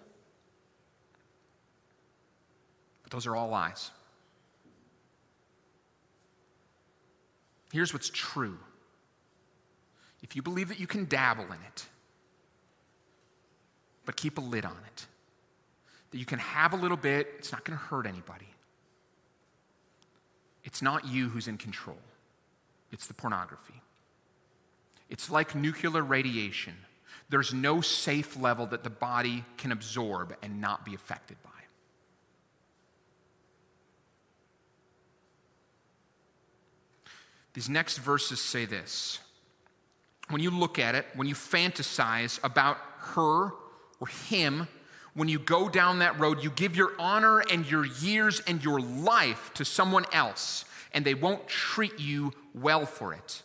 Those 3.11 3.27
are 3.27 3.35
all 3.35 3.49
lies. 3.49 3.91
Here's 7.71 7.93
what's 7.93 8.09
true 8.09 8.57
if 10.23 10.35
you 10.35 10.41
believe 10.41 10.69
that 10.69 10.79
you 10.79 10.87
can 10.87 11.05
dabble 11.05 11.45
in 11.45 11.59
it, 11.67 11.85
but 14.05 14.15
keep 14.15 14.37
a 14.37 14.41
lid 14.41 14.65
on 14.65 14.77
it, 14.87 15.05
that 16.11 16.17
you 16.17 16.25
can 16.25 16.39
have 16.39 16.73
a 16.73 16.75
little 16.75 16.97
bit, 16.97 17.27
it's 17.39 17.51
not 17.51 17.65
going 17.65 17.77
to 17.77 17.83
hurt 17.83 18.05
anybody. 18.05 18.47
It's 20.63 20.81
not 20.81 21.07
you 21.07 21.27
who's 21.29 21.47
in 21.47 21.57
control, 21.57 21.97
it's 22.91 23.07
the 23.07 23.13
pornography. 23.13 23.81
It's 25.09 25.29
like 25.29 25.55
nuclear 25.55 26.03
radiation. 26.03 26.73
There's 27.29 27.53
no 27.53 27.81
safe 27.81 28.39
level 28.39 28.67
that 28.67 28.83
the 28.83 28.89
body 28.89 29.43
can 29.57 29.71
absorb 29.71 30.35
and 30.41 30.61
not 30.61 30.85
be 30.85 30.93
affected 30.93 31.35
by. 31.43 31.49
These 37.53 37.69
next 37.69 37.97
verses 37.97 38.41
say 38.41 38.65
this. 38.65 39.19
When 40.29 40.41
you 40.41 40.51
look 40.51 40.79
at 40.79 40.95
it, 40.95 41.05
when 41.15 41.27
you 41.27 41.35
fantasize 41.35 42.39
about 42.43 42.77
her 42.97 43.51
or 43.99 44.07
him, 44.29 44.67
when 45.13 45.27
you 45.27 45.39
go 45.39 45.67
down 45.67 45.99
that 45.99 46.17
road, 46.19 46.43
you 46.43 46.49
give 46.49 46.75
your 46.75 46.93
honor 46.97 47.39
and 47.39 47.69
your 47.69 47.85
years 47.85 48.41
and 48.47 48.63
your 48.63 48.79
life 48.79 49.51
to 49.55 49.65
someone 49.65 50.05
else, 50.13 50.63
and 50.93 51.03
they 51.03 51.13
won't 51.13 51.47
treat 51.47 51.99
you 51.99 52.31
well 52.55 52.85
for 52.85 53.13
it. 53.13 53.41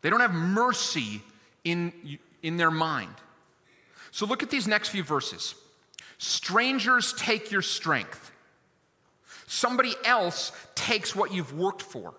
They 0.00 0.10
don't 0.10 0.20
have 0.20 0.34
mercy 0.34 1.22
in, 1.62 2.18
in 2.42 2.56
their 2.56 2.72
mind. 2.72 3.14
So 4.10 4.26
look 4.26 4.42
at 4.42 4.50
these 4.50 4.66
next 4.66 4.88
few 4.88 5.04
verses. 5.04 5.54
Strangers 6.18 7.14
take 7.16 7.52
your 7.52 7.62
strength. 7.62 8.32
Somebody 9.46 9.94
else 10.04 10.50
takes 10.74 11.14
what 11.14 11.32
you've 11.32 11.56
worked 11.56 11.82
for. 11.82 12.14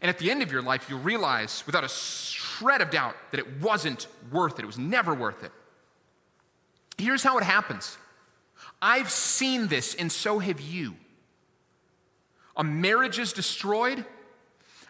And 0.00 0.08
at 0.08 0.18
the 0.18 0.30
end 0.30 0.42
of 0.42 0.50
your 0.50 0.62
life, 0.62 0.88
you'll 0.88 1.00
realize 1.00 1.62
without 1.66 1.84
a 1.84 1.88
shred 1.88 2.80
of 2.80 2.90
doubt 2.90 3.16
that 3.32 3.40
it 3.40 3.60
wasn't 3.60 4.06
worth 4.30 4.58
it. 4.58 4.62
It 4.62 4.66
was 4.66 4.78
never 4.78 5.14
worth 5.14 5.42
it. 5.44 5.52
Here's 6.96 7.22
how 7.22 7.38
it 7.38 7.44
happens 7.44 7.98
I've 8.80 9.10
seen 9.10 9.68
this, 9.68 9.94
and 9.94 10.10
so 10.10 10.38
have 10.38 10.60
you. 10.60 10.94
A 12.56 12.64
marriage 12.64 13.18
is 13.18 13.32
destroyed 13.32 14.04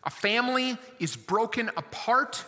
a 0.04 0.10
family 0.10 0.78
is 0.98 1.16
broken 1.16 1.70
apart. 1.76 2.44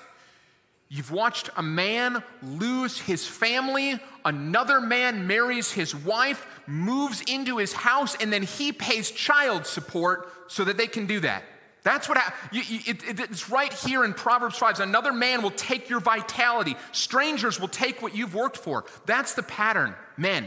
You've 0.89 1.11
watched 1.11 1.51
a 1.57 1.63
man 1.63 2.23
lose 2.43 2.99
his 2.99 3.27
family. 3.27 4.01
Another 4.25 4.81
man 4.81 5.27
marries 5.27 5.73
his 5.73 5.95
wife, 5.95 6.47
moves 6.67 7.23
into 7.23 7.59
his 7.59 7.73
house, 7.73 8.15
and 8.21 8.33
then 8.33 8.43
he 8.43 8.73
pays 8.73 9.11
child 9.11 9.67
support 9.67 10.33
so 10.49 10.65
that 10.65 10.77
they 10.77 10.87
can 10.87 11.07
do 11.07 11.21
that. 11.21 11.45
That's 11.83 12.09
what 12.09 12.19
happens. 12.19 12.65
It, 12.69 13.09
it, 13.09 13.21
it's 13.21 13.51
right 13.51 13.73
here 13.73 14.05
in 14.05 14.15
Proverbs 14.15 14.57
5. 14.57 14.81
Another 14.81 15.13
man 15.13 15.43
will 15.43 15.51
take 15.51 15.91
your 15.91 16.01
vitality. 16.01 16.77
Strangers 16.93 17.59
will 17.59 17.69
take 17.69 18.01
what 18.03 18.15
you've 18.15 18.35
worked 18.35 18.57
for. 18.57 18.85
That's 19.05 19.35
the 19.35 19.43
pattern, 19.43 19.95
men. 20.17 20.47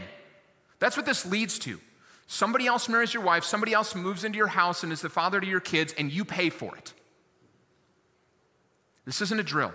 That's 0.78 0.96
what 0.96 1.04
this 1.04 1.26
leads 1.26 1.58
to. 1.60 1.78
Somebody 2.26 2.66
else 2.66 2.88
marries 2.88 3.14
your 3.14 3.22
wife, 3.22 3.44
somebody 3.44 3.72
else 3.72 3.94
moves 3.94 4.24
into 4.24 4.36
your 4.36 4.48
house 4.48 4.82
and 4.82 4.92
is 4.92 5.00
the 5.00 5.08
father 5.08 5.40
to 5.40 5.46
your 5.46 5.60
kids, 5.60 5.94
and 5.96 6.10
you 6.10 6.24
pay 6.24 6.50
for 6.50 6.76
it. 6.76 6.92
This 9.04 9.20
isn't 9.20 9.38
a 9.38 9.44
drill, 9.44 9.72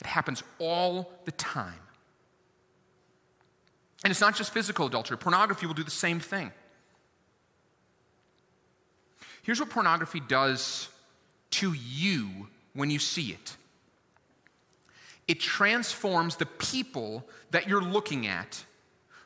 it 0.00 0.06
happens 0.06 0.42
all 0.58 1.12
the 1.24 1.32
time. 1.32 1.74
And 4.04 4.10
it's 4.10 4.20
not 4.20 4.34
just 4.34 4.52
physical 4.52 4.86
adultery, 4.86 5.18
pornography 5.18 5.66
will 5.66 5.74
do 5.74 5.84
the 5.84 5.90
same 5.90 6.18
thing. 6.18 6.52
Here's 9.42 9.60
what 9.60 9.70
pornography 9.70 10.20
does 10.20 10.88
to 11.52 11.72
you 11.72 12.48
when 12.74 12.90
you 12.90 12.98
see 12.98 13.32
it 13.32 13.56
it 15.28 15.40
transforms 15.40 16.36
the 16.36 16.46
people 16.46 17.26
that 17.52 17.68
you're 17.68 17.82
looking 17.82 18.26
at 18.26 18.64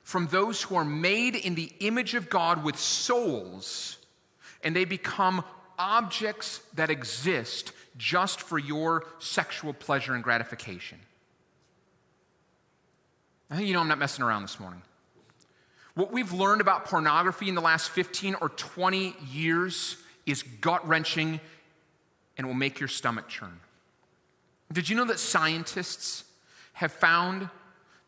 from 0.03 0.29
those 0.29 0.63
who 0.63 0.77
are 0.77 0.85
made 0.85 1.35
in 1.35 1.55
the 1.55 1.73
image 1.81 2.15
of 2.15 2.31
God 2.31 2.63
with 2.63 2.79
souls, 2.79 3.99
and 4.63 4.77
they 4.77 4.85
become 4.85 5.43
objects 5.79 6.61
that 6.75 6.91
exist 6.91 7.73
just 7.97 8.41
for 8.41 8.59
your 8.59 9.05
sexual 9.19 9.73
pleasure 9.73 10.15
and 10.15 10.23
gratification. 10.23 10.99
I 13.51 13.57
think 13.57 13.67
you 13.69 13.75
know 13.75 13.81
I'm 13.81 13.89
not 13.89 13.99
messing 13.99 14.25
around 14.25 14.43
this 14.43 14.61
morning. 14.61 14.83
What 15.95 16.13
we've 16.13 16.33
learned 16.33 16.61
about 16.61 16.85
pornography 16.85 17.49
in 17.49 17.55
the 17.55 17.61
last 17.61 17.91
15 17.91 18.37
or 18.41 18.51
20 18.51 19.17
years 19.33 19.97
is 20.27 20.43
gut 20.43 20.87
wrenching 20.87 21.41
and 22.37 22.47
will 22.47 22.55
make 22.55 22.81
your 22.81 22.89
stomach 22.89 23.29
churn. 23.29 23.61
Did 24.73 24.89
you 24.89 24.97
know 24.97 25.05
that 25.05 25.19
scientists 25.19 26.25
have 26.75 26.93
found 26.93 27.49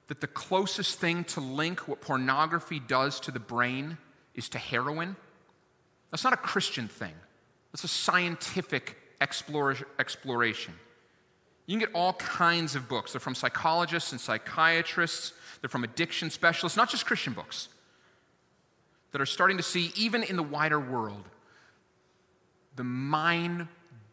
that 0.08 0.20
the 0.20 0.26
closest 0.26 0.98
thing 0.98 1.24
to 1.24 1.40
link 1.40 1.86
what 1.86 2.00
pornography 2.00 2.80
does 2.80 3.20
to 3.20 3.30
the 3.30 3.38
brain 3.38 3.96
is 4.34 4.48
to 4.50 4.58
heroin? 4.58 5.16
That's 6.10 6.24
not 6.24 6.32
a 6.32 6.38
Christian 6.38 6.88
thing, 6.88 7.14
that's 7.72 7.84
a 7.84 7.88
scientific 7.88 8.96
exploration. 9.20 10.74
You 11.66 11.78
can 11.78 11.80
get 11.80 11.94
all 11.94 12.14
kinds 12.14 12.74
of 12.74 12.88
books. 12.88 13.12
They're 13.12 13.20
from 13.20 13.34
psychologists 13.34 14.12
and 14.12 14.20
psychiatrists, 14.20 15.32
they're 15.60 15.68
from 15.68 15.84
addiction 15.84 16.30
specialists, 16.30 16.76
not 16.76 16.88
just 16.88 17.04
Christian 17.04 17.34
books, 17.34 17.68
that 19.12 19.20
are 19.20 19.26
starting 19.26 19.58
to 19.58 19.62
see, 19.62 19.92
even 19.94 20.22
in 20.22 20.36
the 20.36 20.42
wider 20.42 20.80
world, 20.80 21.28
the 22.78 22.84
mind 22.84 23.66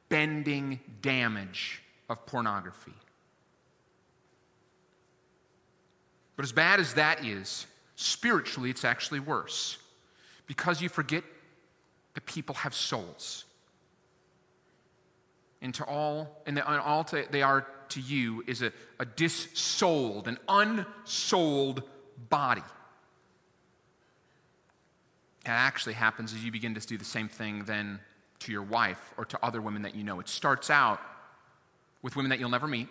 bending 0.10 0.80
damage 1.02 1.84
of 2.10 2.26
pornography. 2.26 2.94
But 6.36 6.44
as 6.44 6.52
bad 6.52 6.80
as 6.80 6.96
that 6.96 7.24
is, 7.24 7.68
spiritually, 7.96 8.72
it's 8.72 8.84
actually 8.84 9.20
worse 9.20 9.78
because 10.48 10.82
you 10.82 10.90
forget 10.90 11.24
that 12.16 12.26
people 12.26 12.56
have 12.56 12.74
souls. 12.74 13.46
And 15.62 15.74
to 15.76 15.86
all, 15.86 16.42
and, 16.48 16.60
all 16.60 17.04
to, 17.06 17.26
they 17.30 17.44
are 17.44 17.68
to 17.90 18.02
you 18.02 18.44
is 18.48 18.64
a, 18.64 18.72
a 19.00 19.06
dissouled, 19.06 20.28
an 20.28 20.40
unsouled 20.50 21.84
body. 22.30 22.64
That 25.44 25.52
actually 25.52 25.94
happens 25.94 26.34
as 26.34 26.44
you 26.44 26.52
begin 26.52 26.74
to 26.74 26.86
do 26.86 26.98
the 26.98 27.06
same 27.06 27.30
thing 27.30 27.66
then 27.66 28.00
to 28.46 28.52
your 28.52 28.62
wife 28.62 29.14
or 29.18 29.26
to 29.26 29.44
other 29.44 29.60
women 29.62 29.82
that 29.82 29.96
you 29.96 30.04
know. 30.04 30.20
It 30.20 30.30
starts 30.30 30.70
out 30.70 31.02
with 32.02 32.16
women 32.16 32.30
that 32.30 32.40
you'll 32.40 32.50
never 32.50 32.68
meet 32.68 32.88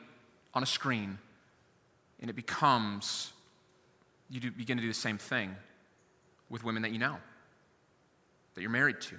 on 0.53 0.63
a 0.63 0.67
screen, 0.67 1.19
and 2.21 2.29
it 2.29 2.35
becomes, 2.35 3.33
you 4.29 4.41
do, 4.41 4.51
begin 4.51 4.77
to 4.77 4.83
do 4.83 4.89
the 4.89 4.95
same 4.95 5.19
thing 5.19 5.55
with 6.51 6.65
women 6.65 6.83
that 6.83 6.93
you 6.93 6.99
know, 6.99 7.17
that 8.55 8.61
you're 8.63 8.71
married 8.71 9.01
to. 9.03 9.17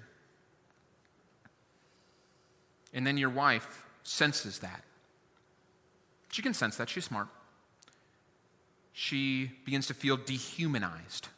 And 2.94 3.08
then 3.08 3.18
your 3.18 3.30
wife 3.30 3.86
senses 4.04 4.60
that. 4.60 4.84
She 6.32 6.42
can 6.42 6.54
sense 6.54 6.78
that. 6.78 6.90
She's 6.90 7.06
smart. 7.06 7.28
She 8.92 9.52
begins 9.64 9.88
to 9.88 9.94
feel 9.94 10.18
dehumanized 10.18 11.30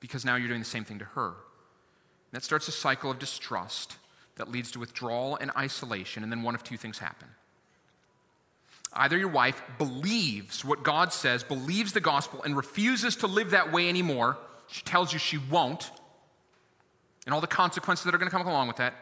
because 0.00 0.24
now 0.24 0.36
you're 0.36 0.48
doing 0.48 0.60
the 0.60 0.66
same 0.66 0.84
thing 0.84 0.98
to 0.98 1.04
her. 1.04 1.28
And 1.28 2.32
that 2.32 2.42
starts 2.42 2.68
a 2.68 2.72
cycle 2.72 3.10
of 3.10 3.18
distrust 3.18 3.96
that 4.36 4.50
leads 4.50 4.70
to 4.72 4.78
withdrawal 4.78 5.36
and 5.36 5.50
isolation, 5.56 6.22
and 6.22 6.32
then 6.32 6.42
one 6.42 6.54
of 6.54 6.62
two 6.62 6.76
things 6.76 6.98
happen. 6.98 7.28
Either 8.92 9.16
your 9.16 9.28
wife 9.28 9.62
believes 9.78 10.64
what 10.64 10.82
God 10.82 11.12
says, 11.12 11.44
believes 11.44 11.92
the 11.92 12.00
gospel, 12.00 12.42
and 12.42 12.56
refuses 12.56 13.16
to 13.16 13.26
live 13.26 13.50
that 13.50 13.72
way 13.72 13.88
anymore. 13.88 14.36
She 14.66 14.82
tells 14.82 15.12
you 15.12 15.18
she 15.18 15.38
won't, 15.38 15.90
and 17.24 17.34
all 17.34 17.40
the 17.40 17.46
consequences 17.46 18.04
that 18.04 18.14
are 18.14 18.18
going 18.18 18.30
to 18.30 18.36
come 18.36 18.46
along 18.46 18.68
with 18.68 18.78
that. 18.78 18.94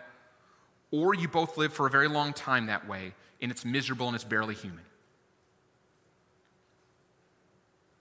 Or 0.90 1.14
you 1.14 1.28
both 1.28 1.56
live 1.56 1.72
for 1.72 1.86
a 1.86 1.90
very 1.90 2.08
long 2.08 2.32
time 2.32 2.66
that 2.66 2.88
way, 2.88 3.14
and 3.40 3.50
it's 3.50 3.64
miserable 3.64 4.06
and 4.06 4.14
it's 4.14 4.24
barely 4.24 4.54
human. 4.54 4.84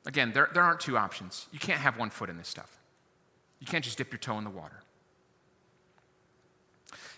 Again, 0.06 0.32
there, 0.32 0.50
there 0.54 0.64
aren't 0.64 0.80
two 0.80 0.98
options. 0.98 1.48
You 1.52 1.60
can't 1.60 1.80
have 1.80 1.98
one 1.98 2.10
foot 2.10 2.30
in 2.30 2.38
this 2.38 2.48
stuff. 2.48 2.80
You 3.60 3.68
can't 3.68 3.84
just 3.84 3.98
dip 3.98 4.12
your 4.12 4.20
toe 4.20 4.38
in 4.38 4.46
the 4.46 4.50
water. 4.50 4.82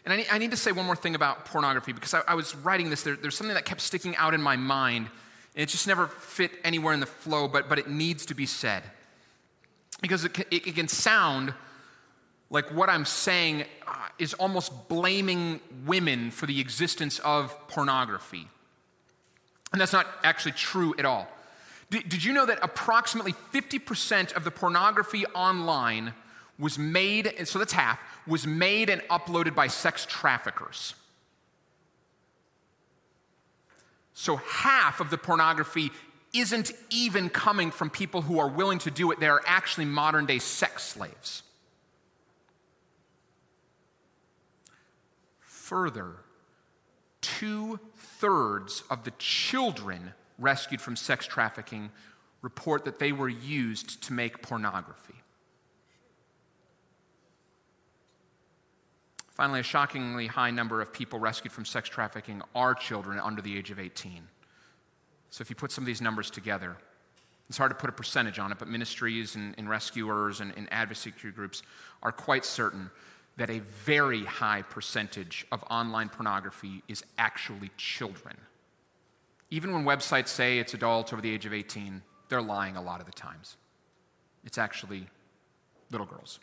And 0.05 0.13
I 0.13 0.17
need, 0.17 0.27
I 0.31 0.37
need 0.37 0.51
to 0.51 0.57
say 0.57 0.71
one 0.71 0.85
more 0.85 0.95
thing 0.95 1.15
about 1.15 1.45
pornography 1.45 1.91
because 1.91 2.13
I, 2.13 2.21
I 2.27 2.35
was 2.35 2.55
writing 2.55 2.89
this. 2.89 3.03
There, 3.03 3.15
there's 3.15 3.35
something 3.35 3.53
that 3.53 3.65
kept 3.65 3.81
sticking 3.81 4.15
out 4.15 4.33
in 4.33 4.41
my 4.41 4.55
mind, 4.55 5.07
and 5.55 5.63
it 5.63 5.69
just 5.69 5.87
never 5.87 6.07
fit 6.07 6.51
anywhere 6.63 6.93
in 6.93 6.99
the 6.99 7.05
flow, 7.05 7.47
but, 7.47 7.67
but 7.67 7.79
it 7.79 7.89
needs 7.89 8.25
to 8.27 8.33
be 8.33 8.45
said. 8.45 8.83
Because 10.01 10.23
it, 10.23 10.39
it, 10.51 10.67
it 10.67 10.75
can 10.75 10.87
sound 10.87 11.53
like 12.49 12.71
what 12.73 12.89
I'm 12.89 13.05
saying 13.05 13.65
uh, 13.87 13.93
is 14.17 14.33
almost 14.35 14.87
blaming 14.87 15.59
women 15.85 16.31
for 16.31 16.45
the 16.45 16.59
existence 16.59 17.19
of 17.19 17.55
pornography. 17.67 18.47
And 19.71 19.79
that's 19.79 19.93
not 19.93 20.07
actually 20.23 20.53
true 20.53 20.95
at 20.97 21.05
all. 21.05 21.27
Did, 21.91 22.09
did 22.09 22.23
you 22.23 22.33
know 22.33 22.45
that 22.45 22.59
approximately 22.61 23.33
50% 23.53 24.33
of 24.33 24.43
the 24.43 24.51
pornography 24.51 25.25
online 25.27 26.13
was 26.59 26.77
made, 26.77 27.33
so 27.45 27.57
that's 27.57 27.73
half, 27.73 27.99
was 28.27 28.45
made 28.45 28.89
and 28.89 29.01
uploaded 29.03 29.55
by 29.55 29.67
sex 29.67 30.05
traffickers. 30.05 30.93
So 34.13 34.35
half 34.35 34.99
of 34.99 35.09
the 35.09 35.17
pornography 35.17 35.91
isn't 36.33 36.73
even 36.89 37.29
coming 37.29 37.71
from 37.71 37.89
people 37.89 38.21
who 38.21 38.37
are 38.39 38.49
willing 38.49 38.79
to 38.79 38.91
do 38.91 39.11
it. 39.11 39.19
They 39.19 39.29
are 39.29 39.41
actually 39.45 39.85
modern 39.85 40.25
day 40.25 40.39
sex 40.39 40.83
slaves. 40.83 41.43
Further, 45.39 46.17
two 47.21 47.79
thirds 47.95 48.83
of 48.89 49.05
the 49.05 49.11
children 49.17 50.13
rescued 50.37 50.81
from 50.81 50.95
sex 50.95 51.25
trafficking 51.25 51.89
report 52.41 52.85
that 52.85 52.99
they 52.99 53.11
were 53.11 53.29
used 53.29 54.03
to 54.03 54.13
make 54.13 54.41
pornography. 54.41 55.15
Finally, 59.39 59.61
a 59.61 59.63
shockingly 59.63 60.27
high 60.27 60.51
number 60.51 60.81
of 60.81 60.91
people 60.91 61.17
rescued 61.17 61.53
from 61.53 61.63
sex 61.63 61.87
trafficking 61.87 62.41
are 62.53 62.75
children 62.75 63.17
under 63.21 63.41
the 63.41 63.57
age 63.57 63.71
of 63.71 63.79
18. 63.79 64.27
So 65.29 65.41
if 65.41 65.49
you 65.49 65.55
put 65.55 65.71
some 65.71 65.81
of 65.83 65.85
these 65.85 66.01
numbers 66.01 66.29
together, 66.29 66.75
it's 67.47 67.57
hard 67.57 67.71
to 67.71 67.75
put 67.75 67.89
a 67.89 67.93
percentage 67.93 68.37
on 68.37 68.51
it, 68.51 68.59
but 68.59 68.67
ministries 68.67 69.35
and, 69.35 69.55
and 69.57 69.69
rescuers 69.69 70.41
and, 70.41 70.51
and 70.57 70.67
advocacy 70.73 71.13
groups 71.31 71.63
are 72.03 72.11
quite 72.11 72.43
certain 72.43 72.91
that 73.37 73.49
a 73.49 73.59
very 73.59 74.25
high 74.25 74.61
percentage 74.61 75.47
of 75.53 75.63
online 75.69 76.09
pornography 76.09 76.83
is 76.89 77.05
actually 77.17 77.71
children. 77.77 78.35
Even 79.51 79.71
when 79.71 79.85
websites 79.85 80.27
say 80.27 80.59
it's 80.59 80.73
adults 80.73 81.13
over 81.13 81.21
the 81.21 81.31
age 81.31 81.45
of 81.45 81.53
18, 81.53 82.01
they're 82.27 82.41
lying 82.41 82.75
a 82.75 82.81
lot 82.81 82.99
of 82.99 83.05
the 83.05 83.13
times. 83.13 83.55
It's 84.43 84.57
actually 84.57 85.07
little 85.91 86.07
girls. 86.07 86.41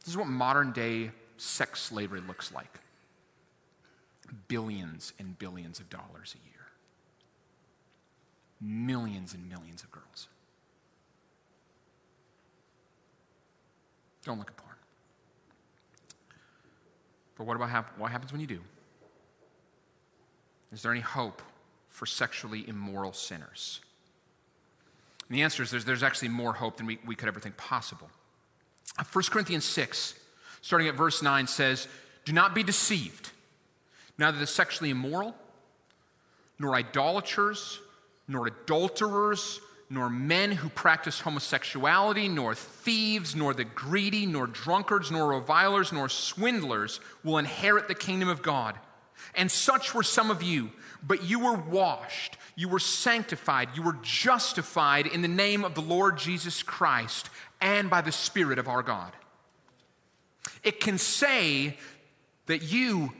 This 0.00 0.08
is 0.08 0.16
what 0.16 0.26
modern 0.26 0.72
day 0.72 1.10
sex 1.36 1.80
slavery 1.80 2.20
looks 2.26 2.52
like 2.52 2.80
billions 4.48 5.12
and 5.18 5.38
billions 5.38 5.80
of 5.80 5.90
dollars 5.90 6.34
a 6.34 6.48
year, 6.48 6.66
millions 8.60 9.34
and 9.34 9.48
millions 9.48 9.82
of 9.82 9.90
girls. 9.90 10.28
Don't 14.24 14.38
look 14.38 14.50
at 14.50 14.56
porn. 14.56 14.76
But 17.36 17.46
what, 17.46 17.56
about 17.56 17.70
hap- 17.70 17.98
what 17.98 18.10
happens 18.10 18.32
when 18.32 18.40
you 18.40 18.46
do? 18.46 18.60
Is 20.72 20.82
there 20.82 20.92
any 20.92 21.00
hope 21.00 21.42
for 21.88 22.06
sexually 22.06 22.68
immoral 22.68 23.12
sinners? 23.12 23.80
And 25.28 25.38
the 25.38 25.42
answer 25.42 25.62
is 25.62 25.70
there's, 25.70 25.84
there's 25.84 26.02
actually 26.02 26.28
more 26.28 26.52
hope 26.52 26.76
than 26.76 26.86
we, 26.86 26.98
we 27.06 27.14
could 27.14 27.28
ever 27.28 27.40
think 27.40 27.56
possible. 27.56 28.10
1 29.04 29.24
Corinthians 29.30 29.64
6, 29.64 30.14
starting 30.60 30.88
at 30.88 30.94
verse 30.94 31.22
9, 31.22 31.46
says, 31.46 31.88
Do 32.24 32.32
not 32.32 32.54
be 32.54 32.62
deceived. 32.62 33.30
Neither 34.18 34.38
the 34.38 34.46
sexually 34.46 34.90
immoral, 34.90 35.34
nor 36.58 36.74
idolaters, 36.74 37.80
nor 38.28 38.46
adulterers, 38.46 39.60
nor 39.88 40.08
men 40.08 40.52
who 40.52 40.68
practice 40.68 41.20
homosexuality, 41.20 42.28
nor 42.28 42.54
thieves, 42.54 43.34
nor 43.34 43.54
the 43.54 43.64
greedy, 43.64 44.26
nor 44.26 44.46
drunkards, 44.46 45.10
nor 45.10 45.32
revilers, 45.32 45.92
nor 45.92 46.08
swindlers 46.08 47.00
will 47.24 47.38
inherit 47.38 47.88
the 47.88 47.94
kingdom 47.94 48.28
of 48.28 48.42
God. 48.42 48.76
And 49.34 49.50
such 49.50 49.94
were 49.94 50.02
some 50.02 50.30
of 50.30 50.42
you, 50.42 50.70
but 51.02 51.24
you 51.24 51.40
were 51.40 51.56
washed, 51.56 52.36
you 52.54 52.68
were 52.68 52.78
sanctified, 52.78 53.70
you 53.74 53.82
were 53.82 53.96
justified 54.02 55.06
in 55.06 55.22
the 55.22 55.28
name 55.28 55.64
of 55.64 55.74
the 55.74 55.80
Lord 55.80 56.18
Jesus 56.18 56.62
Christ 56.62 57.30
and 57.60 57.90
by 57.90 58.00
the 58.00 58.12
Spirit 58.12 58.58
of 58.58 58.68
our 58.68 58.82
God. 58.82 59.12
It 60.62 60.80
can 60.80 60.98
say 60.98 61.76
that 62.46 62.62
you 62.62 63.12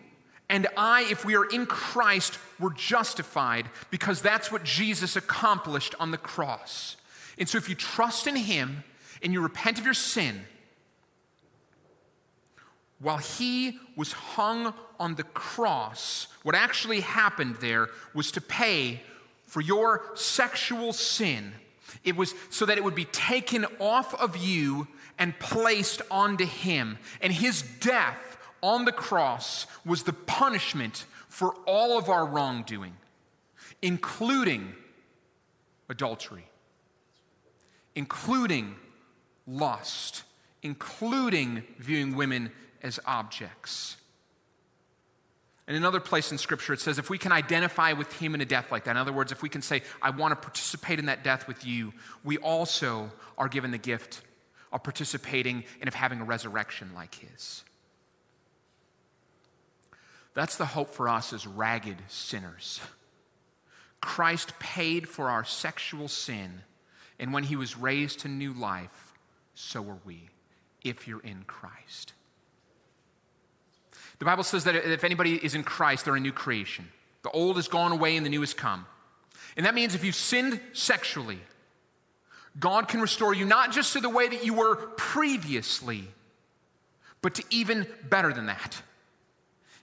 and 0.48 0.66
I, 0.76 1.02
if 1.02 1.24
we 1.24 1.36
are 1.36 1.44
in 1.44 1.64
Christ, 1.64 2.38
were 2.58 2.72
justified 2.72 3.66
because 3.90 4.20
that's 4.20 4.50
what 4.50 4.64
Jesus 4.64 5.14
accomplished 5.14 5.94
on 6.00 6.10
the 6.10 6.18
cross. 6.18 6.96
And 7.38 7.48
so 7.48 7.56
if 7.56 7.68
you 7.68 7.76
trust 7.76 8.26
in 8.26 8.34
Him 8.34 8.82
and 9.22 9.32
you 9.32 9.40
repent 9.40 9.78
of 9.78 9.84
your 9.84 9.94
sin, 9.94 10.40
while 12.98 13.18
He 13.18 13.78
was 13.96 14.12
hung 14.12 14.74
on 14.98 15.14
the 15.14 15.22
cross, 15.22 16.26
what 16.42 16.56
actually 16.56 17.00
happened 17.00 17.56
there 17.60 17.88
was 18.12 18.32
to 18.32 18.40
pay 18.40 19.00
for 19.46 19.60
your 19.60 20.02
sexual 20.14 20.92
sin 20.92 21.52
it 22.04 22.16
was 22.16 22.34
so 22.48 22.66
that 22.66 22.78
it 22.78 22.84
would 22.84 22.94
be 22.94 23.04
taken 23.06 23.66
off 23.78 24.14
of 24.14 24.36
you 24.36 24.88
and 25.18 25.38
placed 25.38 26.02
onto 26.10 26.46
him. 26.46 26.98
And 27.20 27.32
his 27.32 27.62
death 27.62 28.38
on 28.62 28.84
the 28.84 28.92
cross 28.92 29.66
was 29.84 30.02
the 30.02 30.12
punishment 30.12 31.04
for 31.28 31.54
all 31.66 31.98
of 31.98 32.08
our 32.08 32.26
wrongdoing, 32.26 32.94
including 33.82 34.74
adultery, 35.88 36.46
including 37.94 38.76
lust, 39.46 40.24
including 40.62 41.62
viewing 41.78 42.16
women 42.16 42.50
as 42.82 42.98
objects. 43.06 43.96
In 45.70 45.76
another 45.76 46.00
place 46.00 46.32
in 46.32 46.38
Scripture, 46.38 46.72
it 46.72 46.80
says 46.80 46.98
if 46.98 47.10
we 47.10 47.16
can 47.16 47.30
identify 47.30 47.92
with 47.92 48.12
him 48.14 48.34
in 48.34 48.40
a 48.40 48.44
death 48.44 48.72
like 48.72 48.82
that, 48.84 48.90
in 48.90 48.96
other 48.96 49.12
words, 49.12 49.30
if 49.30 49.40
we 49.40 49.48
can 49.48 49.62
say, 49.62 49.82
I 50.02 50.10
want 50.10 50.32
to 50.32 50.36
participate 50.36 50.98
in 50.98 51.06
that 51.06 51.22
death 51.22 51.46
with 51.46 51.64
you, 51.64 51.92
we 52.24 52.38
also 52.38 53.12
are 53.38 53.46
given 53.46 53.70
the 53.70 53.78
gift 53.78 54.20
of 54.72 54.82
participating 54.82 55.62
and 55.78 55.86
of 55.86 55.94
having 55.94 56.20
a 56.20 56.24
resurrection 56.24 56.90
like 56.92 57.14
his. 57.14 57.62
That's 60.34 60.56
the 60.56 60.66
hope 60.66 60.90
for 60.90 61.08
us 61.08 61.32
as 61.32 61.46
ragged 61.46 61.98
sinners. 62.08 62.80
Christ 64.00 64.58
paid 64.58 65.08
for 65.08 65.30
our 65.30 65.44
sexual 65.44 66.08
sin, 66.08 66.62
and 67.20 67.32
when 67.32 67.44
he 67.44 67.54
was 67.54 67.78
raised 67.78 68.18
to 68.20 68.28
new 68.28 68.52
life, 68.52 69.12
so 69.54 69.88
are 69.88 70.00
we, 70.04 70.30
if 70.82 71.06
you're 71.06 71.20
in 71.20 71.44
Christ. 71.46 72.14
The 74.20 74.26
Bible 74.26 74.44
says 74.44 74.64
that 74.64 74.76
if 74.76 75.02
anybody 75.02 75.34
is 75.34 75.54
in 75.54 75.64
Christ, 75.64 76.04
they're 76.04 76.14
a 76.14 76.20
new 76.20 76.30
creation. 76.30 76.88
The 77.22 77.30
old 77.30 77.56
has 77.56 77.68
gone 77.68 77.90
away 77.90 78.16
and 78.16 78.24
the 78.24 78.30
new 78.30 78.40
has 78.40 78.54
come. 78.54 78.86
And 79.56 79.66
that 79.66 79.74
means 79.74 79.94
if 79.94 80.04
you 80.04 80.12
sinned 80.12 80.60
sexually, 80.74 81.40
God 82.58 82.86
can 82.86 83.00
restore 83.00 83.34
you 83.34 83.46
not 83.46 83.72
just 83.72 83.94
to 83.94 84.00
the 84.00 84.10
way 84.10 84.28
that 84.28 84.44
you 84.44 84.54
were 84.54 84.76
previously, 84.76 86.04
but 87.22 87.34
to 87.36 87.44
even 87.50 87.86
better 88.08 88.32
than 88.32 88.46
that. 88.46 88.82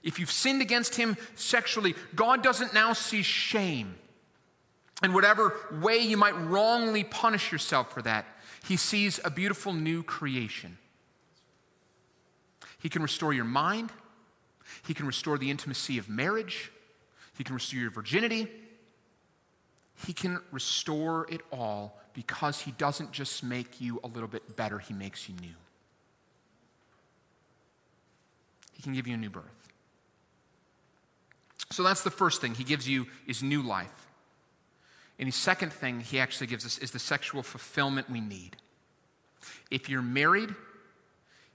If 0.04 0.20
you've 0.20 0.30
sinned 0.30 0.62
against 0.62 0.94
Him 0.94 1.16
sexually, 1.34 1.96
God 2.14 2.42
doesn't 2.42 2.72
now 2.72 2.92
see 2.92 3.22
shame. 3.22 3.96
And 5.02 5.14
whatever 5.14 5.56
way 5.80 5.98
you 5.98 6.16
might 6.16 6.36
wrongly 6.36 7.02
punish 7.02 7.50
yourself 7.50 7.92
for 7.92 8.02
that, 8.02 8.24
He 8.64 8.76
sees 8.76 9.18
a 9.24 9.30
beautiful 9.30 9.72
new 9.72 10.04
creation. 10.04 10.78
He 12.78 12.88
can 12.88 13.02
restore 13.02 13.32
your 13.32 13.44
mind, 13.44 13.90
He 14.88 14.94
can 14.94 15.06
restore 15.06 15.36
the 15.36 15.50
intimacy 15.50 15.98
of 15.98 16.08
marriage, 16.08 16.72
He 17.36 17.44
can 17.44 17.54
restore 17.54 17.78
your 17.78 17.90
virginity. 17.90 18.48
He 20.06 20.14
can 20.14 20.40
restore 20.50 21.26
it 21.28 21.42
all 21.52 22.00
because 22.14 22.60
He 22.60 22.70
doesn't 22.70 23.12
just 23.12 23.44
make 23.44 23.82
you 23.82 24.00
a 24.02 24.06
little 24.06 24.30
bit 24.30 24.56
better, 24.56 24.78
He 24.78 24.94
makes 24.94 25.28
you 25.28 25.34
new. 25.42 25.54
He 28.72 28.82
can 28.82 28.94
give 28.94 29.06
you 29.06 29.12
a 29.12 29.18
new 29.18 29.28
birth. 29.28 29.44
So 31.70 31.82
that's 31.82 32.02
the 32.02 32.10
first 32.10 32.40
thing 32.40 32.54
He 32.54 32.64
gives 32.64 32.88
you 32.88 33.08
is 33.26 33.42
new 33.42 33.60
life. 33.60 34.06
And 35.18 35.28
the 35.28 35.32
second 35.32 35.70
thing 35.70 36.00
He 36.00 36.18
actually 36.18 36.46
gives 36.46 36.64
us 36.64 36.78
is 36.78 36.92
the 36.92 36.98
sexual 36.98 37.42
fulfillment 37.42 38.08
we 38.08 38.22
need. 38.22 38.56
If 39.70 39.90
you're 39.90 40.00
married, 40.00 40.54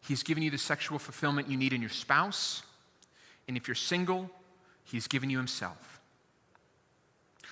He's 0.01 0.21
given 0.21 0.43
you 0.43 0.51
the 0.51 0.59
sexual 0.59 0.99
fulfillment 0.99 1.49
you 1.49 1.57
need 1.57 1.73
in 1.73 1.81
your 1.81 1.89
spouse. 1.89 2.61
And 3.47 3.58
if 3.58 3.67
you're 3.67 3.75
single, 3.75 4.29
He's 4.84 5.08
given 5.08 5.29
you 5.29 5.38
Himself. 5.38 5.99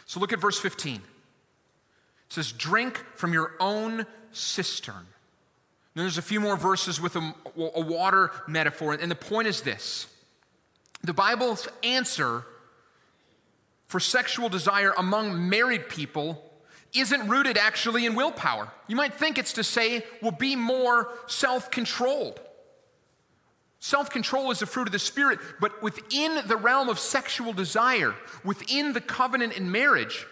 So 0.05 0.19
look 0.19 0.33
at 0.33 0.39
verse 0.39 0.59
15. 0.59 0.95
It 0.95 1.01
says, 2.29 2.51
Drink 2.51 2.97
from 3.15 3.33
your 3.33 3.53
own 3.59 4.05
cistern. 4.31 4.95
And 4.95 6.03
there's 6.03 6.17
a 6.17 6.21
few 6.21 6.39
more 6.39 6.55
verses 6.55 7.01
with 7.01 7.15
a, 7.15 7.33
a 7.57 7.81
water 7.81 8.31
metaphor. 8.47 8.93
And 8.93 9.11
the 9.11 9.15
point 9.15 9.47
is 9.47 9.61
this 9.61 10.07
the 11.03 11.13
Bible's 11.13 11.67
answer 11.83 12.45
for 13.87 13.99
sexual 13.99 14.47
desire 14.47 14.93
among 14.97 15.49
married 15.49 15.89
people 15.89 16.49
isn't 16.93 17.27
rooted 17.27 17.57
actually 17.57 18.05
in 18.05 18.15
willpower. 18.15 18.69
You 18.87 18.95
might 18.95 19.13
think 19.13 19.37
it's 19.37 19.53
to 19.53 19.63
say, 19.63 20.05
well, 20.21 20.31
be 20.31 20.55
more 20.55 21.09
self 21.27 21.71
controlled. 21.71 22.39
Self 23.83 24.11
control 24.11 24.51
is 24.51 24.59
the 24.59 24.67
fruit 24.67 24.87
of 24.87 24.91
the 24.91 24.99
Spirit, 24.99 25.39
but 25.59 25.81
within 25.81 26.43
the 26.45 26.55
realm 26.55 26.87
of 26.87 26.99
sexual 26.99 27.51
desire, 27.51 28.13
within 28.45 28.93
the 28.93 29.01
covenant 29.01 29.53
in 29.53 29.71
marriage, 29.71 30.27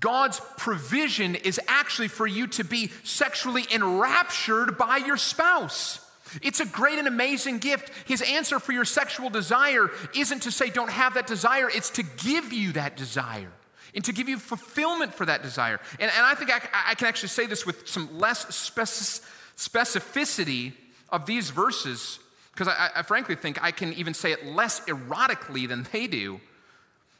God's 0.00 0.40
provision 0.56 1.36
is 1.36 1.60
actually 1.68 2.08
for 2.08 2.26
you 2.26 2.48
to 2.48 2.64
be 2.64 2.90
sexually 3.04 3.62
enraptured 3.72 4.76
by 4.76 4.96
your 4.96 5.16
spouse. 5.16 6.00
It's 6.42 6.58
a 6.58 6.66
great 6.66 6.98
and 6.98 7.06
amazing 7.06 7.58
gift. 7.58 7.92
His 8.04 8.20
answer 8.20 8.58
for 8.58 8.72
your 8.72 8.84
sexual 8.84 9.30
desire 9.30 9.88
isn't 10.16 10.42
to 10.42 10.50
say, 10.50 10.68
don't 10.68 10.90
have 10.90 11.14
that 11.14 11.28
desire, 11.28 11.70
it's 11.70 11.90
to 11.90 12.02
give 12.02 12.52
you 12.52 12.72
that 12.72 12.96
desire 12.96 13.52
and 13.94 14.04
to 14.06 14.12
give 14.12 14.28
you 14.28 14.38
fulfillment 14.38 15.14
for 15.14 15.24
that 15.24 15.44
desire. 15.44 15.78
And, 16.00 16.10
and 16.10 16.26
I 16.26 16.34
think 16.34 16.50
I, 16.50 16.60
I, 16.88 16.96
can 16.96 17.06
actually 17.06 17.28
say 17.28 17.46
this 17.46 17.64
with 17.64 17.86
some 17.86 18.18
less 18.18 18.44
specificity 18.44 20.72
of 21.10 21.26
these 21.26 21.50
verses 21.50 22.18
because 22.56 22.72
I, 22.72 22.90
I 22.96 23.02
frankly 23.02 23.34
think 23.34 23.62
I 23.62 23.70
can 23.70 23.92
even 23.92 24.14
say 24.14 24.32
it 24.32 24.46
less 24.46 24.80
erotically 24.86 25.68
than 25.68 25.86
they 25.92 26.06
do. 26.06 26.40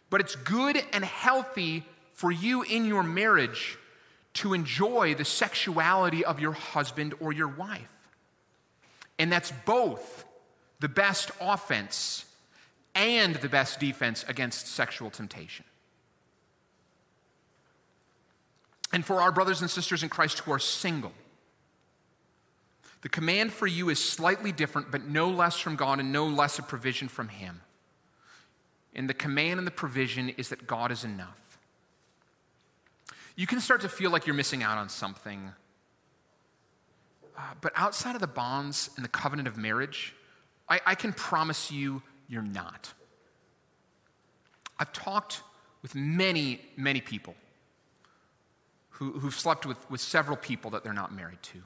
But 0.08 0.22
it's 0.22 0.34
good 0.34 0.82
and 0.94 1.04
healthy 1.04 1.84
for 2.14 2.32
you 2.32 2.62
in 2.62 2.86
your 2.86 3.02
marriage 3.02 3.76
to 4.34 4.54
enjoy 4.54 5.14
the 5.14 5.26
sexuality 5.26 6.24
of 6.24 6.40
your 6.40 6.52
husband 6.52 7.12
or 7.20 7.32
your 7.32 7.48
wife. 7.48 7.92
And 9.18 9.30
that's 9.30 9.52
both 9.66 10.24
the 10.80 10.88
best 10.88 11.30
offense 11.38 12.24
and 12.94 13.34
the 13.36 13.48
best 13.48 13.78
defense 13.78 14.24
against 14.28 14.68
sexual 14.68 15.10
temptation. 15.10 15.66
And 18.90 19.04
for 19.04 19.20
our 19.20 19.32
brothers 19.32 19.60
and 19.60 19.68
sisters 19.68 20.02
in 20.02 20.08
Christ 20.08 20.38
who 20.38 20.52
are 20.52 20.58
single, 20.58 21.12
the 23.06 23.10
command 23.10 23.52
for 23.52 23.68
you 23.68 23.88
is 23.88 24.02
slightly 24.02 24.50
different, 24.50 24.90
but 24.90 25.04
no 25.06 25.30
less 25.30 25.56
from 25.56 25.76
God 25.76 26.00
and 26.00 26.10
no 26.10 26.26
less 26.26 26.58
a 26.58 26.62
provision 26.64 27.06
from 27.06 27.28
Him. 27.28 27.60
And 28.96 29.08
the 29.08 29.14
command 29.14 29.58
and 29.58 29.66
the 29.66 29.70
provision 29.70 30.30
is 30.30 30.48
that 30.48 30.66
God 30.66 30.90
is 30.90 31.04
enough. 31.04 31.60
You 33.36 33.46
can 33.46 33.60
start 33.60 33.82
to 33.82 33.88
feel 33.88 34.10
like 34.10 34.26
you're 34.26 34.34
missing 34.34 34.64
out 34.64 34.76
on 34.76 34.88
something. 34.88 35.52
Uh, 37.38 37.42
but 37.60 37.72
outside 37.76 38.16
of 38.16 38.20
the 38.20 38.26
bonds 38.26 38.90
and 38.96 39.04
the 39.04 39.08
covenant 39.08 39.46
of 39.46 39.56
marriage, 39.56 40.12
I, 40.68 40.80
I 40.84 40.94
can 40.96 41.12
promise 41.12 41.70
you 41.70 42.02
you're 42.28 42.42
not. 42.42 42.92
I've 44.80 44.92
talked 44.92 45.42
with 45.80 45.94
many, 45.94 46.60
many 46.76 47.00
people 47.00 47.36
who, 48.88 49.12
who've 49.20 49.32
slept 49.32 49.64
with, 49.64 49.88
with 49.88 50.00
several 50.00 50.36
people 50.36 50.72
that 50.72 50.82
they're 50.82 50.92
not 50.92 51.14
married 51.14 51.40
to 51.42 51.62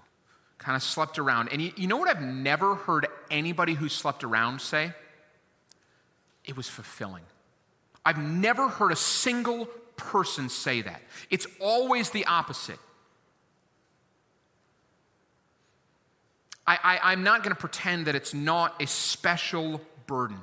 kind 0.60 0.76
of 0.76 0.82
slept 0.82 1.18
around. 1.18 1.48
And 1.50 1.60
you, 1.60 1.72
you 1.74 1.88
know 1.88 1.96
what 1.96 2.08
I've 2.08 2.22
never 2.22 2.76
heard 2.76 3.08
anybody 3.30 3.74
who 3.74 3.88
slept 3.88 4.22
around 4.22 4.60
say? 4.60 4.92
It 6.44 6.56
was 6.56 6.68
fulfilling. 6.68 7.24
I've 8.04 8.18
never 8.18 8.68
heard 8.68 8.92
a 8.92 8.96
single 8.96 9.66
person 9.96 10.48
say 10.48 10.82
that. 10.82 11.02
It's 11.30 11.46
always 11.60 12.10
the 12.10 12.26
opposite. 12.26 12.78
I, 16.66 17.12
am 17.12 17.24
not 17.24 17.42
going 17.42 17.52
to 17.54 17.58
pretend 17.60 18.06
that 18.06 18.14
it's 18.14 18.32
not 18.32 18.80
a 18.80 18.86
special 18.86 19.80
burden. 20.06 20.38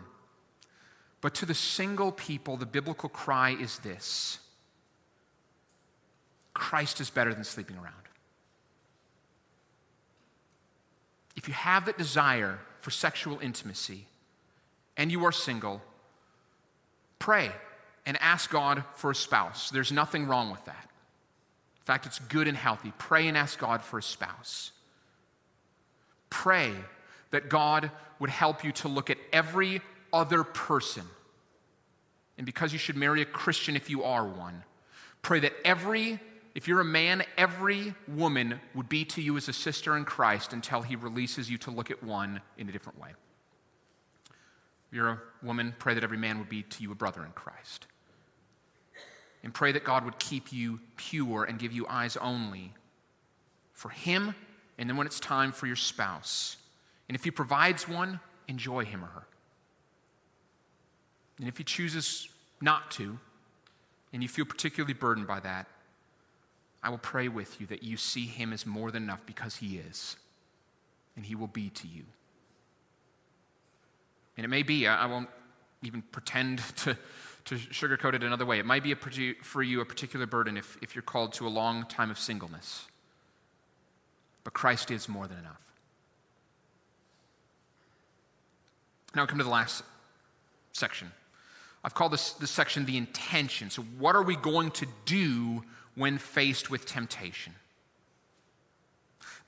But 1.21 1.35
to 1.35 1.45
the 1.45 1.53
single 1.53 2.11
people, 2.11 2.57
the 2.57 2.65
biblical 2.65 3.07
cry 3.07 3.51
is 3.51 3.79
this 3.79 4.39
Christ 6.53 6.99
is 6.99 7.09
better 7.09 7.33
than 7.33 7.45
sleeping 7.45 7.77
around. 7.77 8.06
If 11.37 11.47
you 11.47 11.53
have 11.53 11.85
that 11.85 11.97
desire 11.97 12.59
for 12.81 12.91
sexual 12.91 13.39
intimacy 13.39 14.05
and 14.97 15.11
you 15.11 15.23
are 15.23 15.31
single, 15.31 15.81
pray 17.19 17.51
and 18.05 18.17
ask 18.19 18.49
God 18.49 18.83
for 18.95 19.11
a 19.11 19.15
spouse. 19.15 19.69
There's 19.69 19.91
nothing 19.91 20.25
wrong 20.25 20.49
with 20.49 20.65
that. 20.65 20.89
In 21.79 21.85
fact, 21.85 22.07
it's 22.07 22.19
good 22.19 22.47
and 22.47 22.57
healthy. 22.57 22.91
Pray 22.97 23.27
and 23.27 23.37
ask 23.37 23.59
God 23.59 23.83
for 23.83 23.99
a 23.99 24.03
spouse. 24.03 24.71
Pray 26.29 26.73
that 27.31 27.49
God 27.49 27.91
would 28.19 28.31
help 28.31 28.63
you 28.63 28.71
to 28.71 28.87
look 28.87 29.09
at 29.09 29.17
every 29.31 29.81
other 30.11 30.43
person. 30.43 31.03
And 32.37 32.45
because 32.45 32.73
you 32.73 32.79
should 32.79 32.97
marry 32.97 33.21
a 33.21 33.25
Christian 33.25 33.75
if 33.75 33.89
you 33.89 34.03
are 34.03 34.25
one, 34.25 34.63
pray 35.21 35.39
that 35.41 35.53
every 35.63 36.19
if 36.57 36.67
you're 36.67 36.81
a 36.81 36.85
man, 36.85 37.21
every 37.37 37.93
woman 38.07 38.59
would 38.73 38.89
be 38.89 39.05
to 39.05 39.21
you 39.21 39.37
as 39.37 39.47
a 39.47 39.53
sister 39.53 39.95
in 39.95 40.05
Christ 40.05 40.53
until 40.53 40.81
he 40.81 40.95
releases 40.95 41.51
you 41.51 41.59
to 41.59 41.69
look 41.69 41.91
at 41.91 42.01
one 42.01 42.41
in 42.57 42.67
a 42.67 42.71
different 42.71 42.99
way. 42.99 43.09
If 44.89 44.95
you're 44.95 45.09
a 45.09 45.19
woman, 45.43 45.75
pray 45.77 45.93
that 45.93 46.03
every 46.03 46.17
man 46.17 46.39
would 46.39 46.49
be 46.49 46.63
to 46.63 46.81
you 46.81 46.91
a 46.91 46.95
brother 46.95 47.23
in 47.23 47.31
Christ. 47.33 47.85
And 49.43 49.53
pray 49.53 49.71
that 49.71 49.83
God 49.83 50.03
would 50.03 50.17
keep 50.17 50.51
you 50.51 50.79
pure 50.95 51.43
and 51.43 51.59
give 51.59 51.73
you 51.73 51.85
eyes 51.87 52.17
only 52.17 52.73
for 53.73 53.89
him, 53.89 54.33
and 54.79 54.89
then 54.89 54.97
when 54.97 55.05
it's 55.05 55.19
time 55.19 55.51
for 55.51 55.67
your 55.67 55.75
spouse. 55.75 56.57
And 57.07 57.15
if 57.15 57.23
he 57.23 57.29
provides 57.29 57.87
one, 57.87 58.19
enjoy 58.47 58.83
him 58.83 59.03
or 59.03 59.07
her. 59.09 59.27
And 61.37 61.47
if 61.47 61.59
he 61.59 61.63
chooses 61.63 62.27
not 62.61 62.89
to, 62.93 63.19
and 64.11 64.23
you 64.23 64.27
feel 64.27 64.45
particularly 64.45 64.95
burdened 64.95 65.27
by 65.27 65.39
that, 65.41 65.67
I 66.87 66.89
will 66.89 66.97
pray 66.99 67.27
with 67.27 67.59
you 67.59 67.67
that 67.67 67.83
you 67.83 67.97
see 67.97 68.27
him 68.27 68.53
as 68.53 68.65
more 68.65 68.91
than 68.91 69.03
enough 69.03 69.19
because 69.25 69.57
he 69.57 69.77
is, 69.77 70.15
and 71.17 71.25
he 71.25 71.35
will 71.35 71.47
be 71.47 71.69
to 71.69 71.85
you. 71.85 72.03
And 74.37 74.45
it 74.45 74.47
may 74.47 74.63
be, 74.63 74.87
I 74.87 75.05
won't 75.05 75.27
even 75.83 76.01
pretend 76.01 76.59
to, 76.77 76.97
to 77.43 77.55
sugarcoat 77.55 78.13
it 78.13 78.23
another 78.23 78.45
way. 78.45 78.57
It 78.57 78.65
might 78.65 78.83
be 78.83 78.93
a, 78.93 78.95
for 78.95 79.61
you 79.61 79.81
a 79.81 79.85
particular 79.85 80.25
burden 80.25 80.55
if, 80.55 80.77
if 80.81 80.95
you're 80.95 81.01
called 81.01 81.33
to 81.33 81.45
a 81.45 81.49
long 81.49 81.85
time 81.87 82.09
of 82.09 82.17
singleness. 82.17 82.85
But 84.45 84.53
Christ 84.53 84.89
is 84.89 85.09
more 85.09 85.27
than 85.27 85.39
enough. 85.39 85.73
Now 89.13 89.23
we 89.23 89.27
come 89.27 89.39
to 89.39 89.43
the 89.43 89.49
last 89.49 89.83
section. 90.71 91.11
I've 91.83 91.93
called 91.93 92.13
this, 92.13 92.31
this 92.31 92.51
section 92.51 92.85
the 92.85 92.95
intention. 92.95 93.71
So, 93.71 93.81
what 93.81 94.15
are 94.15 94.23
we 94.23 94.37
going 94.37 94.71
to 94.71 94.87
do 95.03 95.63
when 95.97 96.17
faced 96.17 96.69
with 96.69 96.85
temptation? 96.85 97.53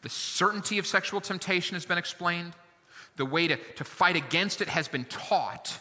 The 0.02 0.10
certainty 0.10 0.78
of 0.80 0.88
sexual 0.88 1.22
temptation 1.22 1.76
has 1.76 1.86
been 1.86 1.98
explained. 1.98 2.54
The 3.16 3.26
way 3.26 3.48
to, 3.48 3.56
to 3.76 3.84
fight 3.84 4.16
against 4.16 4.62
it 4.62 4.68
has 4.68 4.88
been 4.88 5.06
taught. 5.06 5.80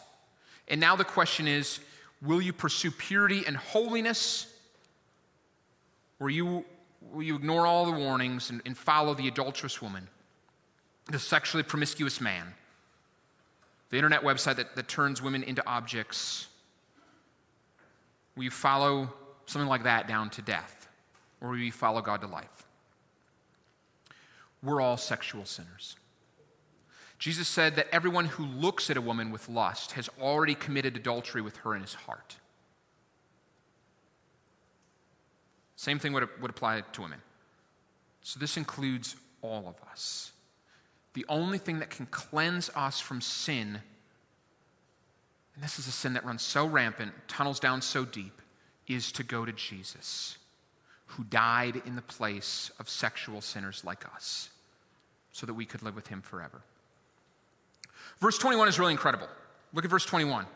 And 0.68 0.80
now 0.80 0.94
the 0.96 1.04
question 1.04 1.48
is 1.48 1.80
will 2.20 2.42
you 2.42 2.52
pursue 2.52 2.90
purity 2.90 3.44
and 3.46 3.56
holiness? 3.56 4.52
Or 6.20 6.30
you, 6.30 6.64
will 7.12 7.22
you 7.22 7.36
ignore 7.36 7.66
all 7.66 7.86
the 7.86 7.92
warnings 7.92 8.50
and, 8.50 8.60
and 8.66 8.76
follow 8.76 9.14
the 9.14 9.28
adulterous 9.28 9.80
woman, 9.80 10.08
the 11.06 11.18
sexually 11.18 11.62
promiscuous 11.62 12.20
man? 12.20 12.54
the 13.90 13.96
internet 13.96 14.22
website 14.22 14.56
that, 14.56 14.76
that 14.76 14.88
turns 14.88 15.22
women 15.22 15.42
into 15.42 15.66
objects, 15.66 16.48
will 18.36 18.44
you 18.44 18.50
follow 18.50 19.12
something 19.49 19.68
like 19.68 19.84
that 19.84 20.07
down 20.07 20.30
to 20.30 20.42
death? 20.42 20.88
Or 21.40 21.51
we 21.51 21.70
follow 21.70 22.01
God 22.01 22.20
to 22.22 22.26
life? 22.26 22.66
We're 24.62 24.80
all 24.80 24.96
sexual 24.96 25.44
sinners. 25.44 25.96
Jesus 27.18 27.49
said 27.49 27.76
that 27.76 27.88
everyone 27.92 28.26
who 28.26 28.44
looks 28.44 28.90
at 28.90 28.96
a 28.96 29.01
woman 29.01 29.30
with 29.30 29.49
lust 29.49 29.92
has 29.92 30.09
already 30.20 30.55
committed 30.55 30.96
adultery 30.96 31.42
with 31.42 31.57
her 31.59 31.74
in 31.74 31.82
his 31.82 31.94
heart. 31.94 32.36
Same 35.76 35.99
thing 35.99 36.12
would, 36.12 36.28
would 36.40 36.51
apply 36.51 36.82
to 36.92 37.03
women. 37.03 37.20
So 38.22 38.38
this 38.38 38.57
includes 38.57 39.16
all 39.42 39.68
of 39.68 39.90
us 39.90 40.32
the 41.18 41.26
only 41.28 41.59
thing 41.59 41.80
that 41.80 41.90
can 41.90 42.07
cleanse 42.07 42.70
us 42.76 43.01
from 43.01 43.20
sin, 43.20 43.80
and 45.55 45.64
this 45.64 45.76
is 45.76 45.88
a 45.88 45.90
sin 45.90 46.12
that 46.12 46.24
runs 46.24 46.42
so 46.42 46.64
rampant, 46.64 47.12
tunnels 47.26 47.59
down 47.59 47.82
so 47.82 48.05
deep, 48.05 48.40
is 48.89 49.12
to 49.12 49.22
go 49.22 49.45
to 49.45 49.53
Jesus, 49.53 50.39
who 51.07 51.24
died 51.24 51.82
in 51.86 51.97
the 51.97 52.03
place 52.03 52.70
of 52.78 52.89
sexual 52.89 53.41
sinners 53.41 53.84
like 53.84 54.05
us, 54.14 54.51
so 55.32 55.47
that 55.47 55.55
we 55.55 55.64
could 55.64 55.82
live 55.82 55.95
with 55.95 56.09
him 56.09 56.22
forever. 56.22 56.62
Verse 58.20 58.39
21 58.39 58.68
is 58.68 58.78
really 58.78 58.93
incredible. 58.93 59.28
Look 59.72 59.84
at 59.84 59.91
verse 59.91 60.07
21. 60.07 60.47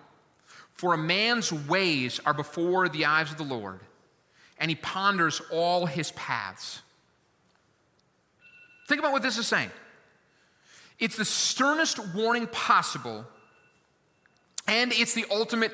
For 0.74 0.94
a 0.94 0.98
man's 0.98 1.52
ways 1.52 2.20
are 2.24 2.34
before 2.34 2.88
the 2.88 3.04
eyes 3.04 3.30
of 3.30 3.36
the 3.36 3.44
Lord, 3.44 3.80
and 4.58 4.70
he 4.70 4.74
ponders 4.74 5.40
all 5.50 5.86
his 5.86 6.10
paths. 6.12 6.82
Think 8.88 9.00
about 9.00 9.12
what 9.12 9.22
this 9.22 9.38
is 9.38 9.46
saying. 9.46 9.70
It's 10.98 11.16
the 11.16 11.24
sternest 11.24 11.98
warning 12.14 12.46
possible, 12.46 13.26
and 14.66 14.92
it's 14.92 15.14
the 15.14 15.26
ultimate 15.30 15.72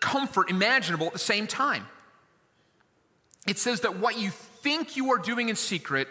comfort 0.00 0.50
imaginable 0.50 1.06
at 1.06 1.12
the 1.12 1.18
same 1.18 1.46
time. 1.46 1.86
It 3.46 3.58
says 3.58 3.80
that 3.82 3.98
what 3.98 4.18
you 4.18 4.30
think 4.30 4.96
you 4.96 5.12
are 5.12 5.18
doing 5.18 5.48
in 5.48 5.56
secret, 5.56 6.08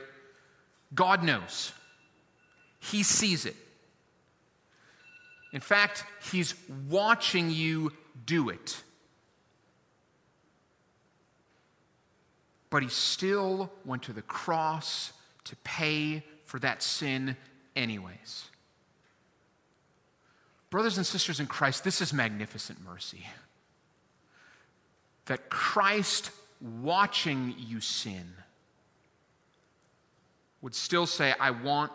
God 0.93 1.23
knows. 1.23 1.73
He 2.79 3.03
sees 3.03 3.45
it. 3.45 3.55
In 5.51 5.61
fact, 5.61 6.03
He's 6.31 6.53
watching 6.89 7.49
you 7.49 7.93
do 8.25 8.49
it. 8.49 8.81
But 12.69 12.83
He 12.83 12.89
still 12.89 13.71
went 13.85 14.03
to 14.03 14.13
the 14.13 14.21
cross 14.21 15.13
to 15.45 15.55
pay 15.57 16.23
for 16.45 16.59
that 16.59 16.83
sin, 16.83 17.37
anyways. 17.75 18.45
Brothers 20.69 20.97
and 20.97 21.05
sisters 21.05 21.39
in 21.39 21.45
Christ, 21.45 21.83
this 21.83 22.01
is 22.01 22.13
magnificent 22.13 22.83
mercy. 22.83 23.27
That 25.25 25.49
Christ, 25.49 26.31
watching 26.63 27.55
you 27.57 27.81
sin, 27.81 28.25
would 30.61 30.73
still 30.73 31.05
say, 31.05 31.33
I 31.39 31.51
want 31.51 31.91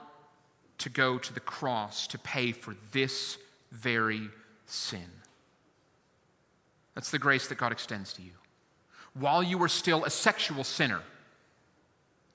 to 0.78 0.90
go 0.90 1.18
to 1.18 1.32
the 1.32 1.40
cross 1.40 2.06
to 2.08 2.18
pay 2.18 2.52
for 2.52 2.76
this 2.92 3.38
very 3.72 4.28
sin. 4.66 5.10
That's 6.94 7.10
the 7.10 7.18
grace 7.18 7.48
that 7.48 7.56
God 7.56 7.72
extends 7.72 8.12
to 8.14 8.22
you. 8.22 8.32
While 9.14 9.42
you 9.42 9.56
were 9.58 9.68
still 9.68 10.04
a 10.04 10.10
sexual 10.10 10.64
sinner, 10.64 11.00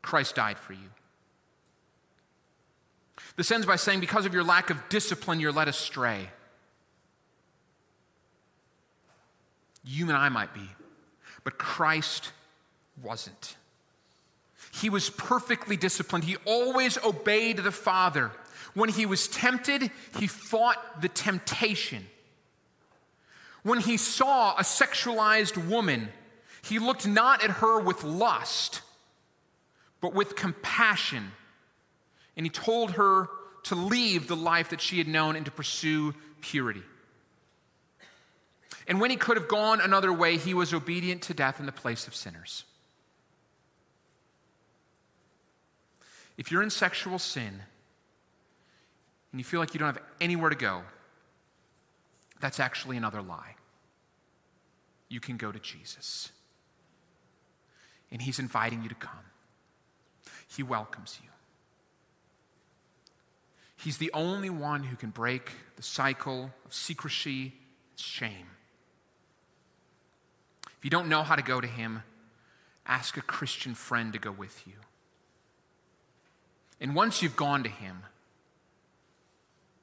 Christ 0.02 0.36
died 0.36 0.58
for 0.58 0.74
you. 0.74 0.90
This 3.36 3.52
ends 3.52 3.66
by 3.66 3.78
saying, 3.78 4.00
Because 4.00 4.26
of 4.26 4.34
your 4.34 4.44
lack 4.44 4.70
of 4.70 4.90
discipline, 4.90 5.40
you're 5.40 5.52
led 5.52 5.68
astray. 5.68 6.30
You 9.84 10.08
and 10.08 10.18
I 10.18 10.30
might 10.30 10.54
be, 10.54 10.68
but 11.44 11.58
Christ 11.58 12.32
wasn't. 13.02 13.56
He 14.74 14.90
was 14.90 15.10
perfectly 15.10 15.78
disciplined. 15.78 16.24
He 16.24 16.38
always 16.46 16.98
obeyed 17.04 17.58
the 17.58 17.72
Father. 17.72 18.32
When 18.74 18.90
he 18.90 19.06
was 19.06 19.28
tempted, 19.28 19.92
he 20.18 20.28
fought 20.28 21.02
the 21.02 21.10
temptation. 21.10 22.06
When 23.62 23.80
he 23.80 23.98
saw 23.98 24.56
a 24.56 24.64
sexualized 24.64 25.70
woman, 25.70 26.10
he 26.64 26.80
looked 26.80 27.08
not 27.08 27.44
at 27.44 27.52
her 27.52 27.80
with 27.80 28.04
lust, 28.04 28.82
but 30.02 30.14
with 30.14 30.36
compassion 30.36 31.32
and 32.36 32.46
he 32.46 32.50
told 32.50 32.92
her 32.92 33.28
to 33.64 33.76
leave 33.76 34.28
the 34.28 34.36
life 34.36 34.70
that 34.70 34.82
she 34.82 34.98
had 34.98 35.08
known 35.08 35.36
and 35.36 35.46
to 35.46 35.52
pursue 35.52 36.14
purity. 36.42 36.84
And 38.88 39.00
when 39.00 39.12
he 39.12 39.18
could 39.18 39.38
have 39.38 39.48
gone 39.48 39.80
another 39.82 40.12
way, 40.12 40.38
he 40.38 40.54
was 40.54 40.74
obedient 40.74 41.22
to 41.24 41.34
death 41.34 41.60
in 41.60 41.66
the 41.66 41.72
place 41.72 42.08
of 42.08 42.16
sinners. 42.16 42.66
If 46.38 46.52
you're 46.52 46.64
in 46.64 46.70
sexual 46.70 47.20
sin 47.20 47.62
and 49.32 49.40
you 49.40 49.44
feel 49.44 49.60
like 49.60 49.74
you 49.74 49.80
don't 49.80 49.94
have 49.94 50.04
anywhere 50.20 50.50
to 50.50 50.56
go, 50.56 50.82
that's 52.42 52.60
actually 52.60 52.98
another 52.98 53.22
lie. 53.22 53.56
You 55.08 55.20
can 55.20 55.38
go 55.38 55.52
to 55.52 55.60
Jesus. 55.60 56.32
And 58.12 58.22
he's 58.22 58.40
inviting 58.40 58.84
you 58.84 58.90
to 58.90 58.96
come, 58.96 59.26
he 60.48 60.64
welcomes 60.64 61.20
you. 61.24 61.30
He's 63.78 63.98
the 63.98 64.12
only 64.14 64.50
one 64.50 64.84
who 64.84 64.96
can 64.96 65.10
break 65.10 65.52
the 65.76 65.84
cycle 65.84 66.52
of 66.66 66.74
secrecy 66.74 67.54
and 67.92 68.00
shame. 68.00 68.48
If 70.84 70.86
you 70.88 70.92
don't 70.92 71.08
know 71.08 71.24
how 71.24 71.38
to 71.38 71.42
go 71.42 71.62
to 71.62 71.68
Him, 71.68 72.04
ask 72.86 73.16
a 73.16 73.22
Christian 73.22 73.74
friend 73.74 74.12
to 74.12 74.20
go 74.20 74.34
with 74.34 74.68
you. 74.68 74.74
And 76.82 76.94
once 76.94 77.22
you've 77.22 77.38
gone 77.38 77.64
to 77.64 77.70
Him, 77.70 78.04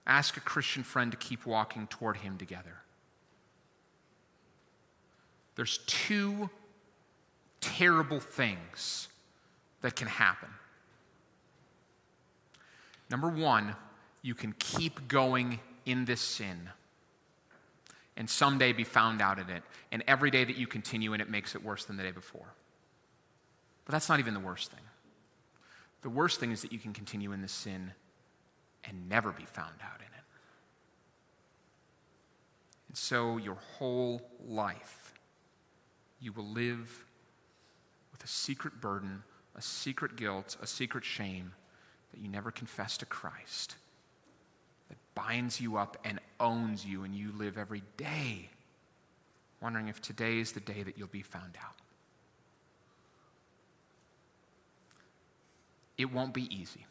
ask 0.07 0.36
a 0.36 0.40
Christian 0.40 0.82
friend 0.82 1.11
to 1.11 1.16
keep 1.16 1.46
walking 1.46 1.86
toward 1.86 2.18
Him 2.18 2.36
together. 2.36 2.82
There's 5.57 5.78
two 5.86 6.51
terrible 7.62 8.20
things 8.20 9.09
that 9.80 9.96
can 9.96 10.09
happen. 10.09 10.51
Number 13.11 13.30
one, 13.30 13.74
you 14.20 14.34
can 14.34 14.55
keep 14.59 15.09
going 15.09 15.61
in 15.86 16.05
this 16.05 16.20
sin 16.20 16.68
and 18.16 18.28
someday 18.28 18.72
be 18.72 18.84
found 18.84 19.22
out 19.22 19.38
in 19.38 19.48
it. 19.48 19.62
And 19.92 20.04
every 20.06 20.30
day 20.30 20.44
that 20.44 20.56
you 20.56 20.66
continue 20.66 21.12
in 21.12 21.20
it 21.20 21.30
makes 21.30 21.54
it 21.54 21.64
worse 21.64 21.84
than 21.84 21.96
the 21.96 22.02
day 22.02 22.11
before. 22.11 22.54
But 23.84 23.92
that's 23.92 24.08
not 24.08 24.18
even 24.18 24.34
the 24.34 24.40
worst 24.40 24.70
thing. 24.70 24.80
The 26.02 26.11
worst 26.11 26.40
thing 26.40 26.52
is 26.52 26.62
that 26.62 26.72
you 26.72 26.78
can 26.78 26.92
continue 26.92 27.32
in 27.32 27.42
the 27.42 27.48
sin 27.48 27.92
and 28.84 29.08
never 29.08 29.32
be 29.32 29.44
found 29.44 29.74
out 29.82 29.98
in 29.98 30.06
it. 30.06 30.24
And 32.88 32.96
so 32.96 33.36
your 33.36 33.58
whole 33.78 34.22
life, 34.46 35.12
you 36.20 36.32
will 36.32 36.48
live 36.48 37.04
with 38.12 38.24
a 38.24 38.28
secret 38.28 38.80
burden, 38.80 39.22
a 39.54 39.62
secret 39.62 40.16
guilt, 40.16 40.56
a 40.61 40.66
secret 40.66 41.04
shame 41.04 41.52
that 42.12 42.20
you 42.20 42.28
never 42.28 42.50
confess 42.50 42.96
to 42.98 43.06
Christ 43.06 43.76
binds 45.27 45.61
you 45.61 45.77
up 45.77 45.97
and 46.05 46.18
owns 46.39 46.85
you, 46.85 47.05
and 47.05 47.14
you 47.14 47.33
live 47.37 47.59
every 47.59 47.83
day 47.97 48.51
wondering 49.61 49.89
if 49.89 50.01
today 50.01 50.39
is 50.39 50.53
the 50.53 50.61
day 50.61 50.83
that 50.83 50.97
you'll 50.97 51.09
be 51.09 51.23
found 51.23 51.57
out. 51.62 51.75
It 55.99 56.11
won't 56.11 56.33
be 56.33 56.55
easy, 56.55 56.87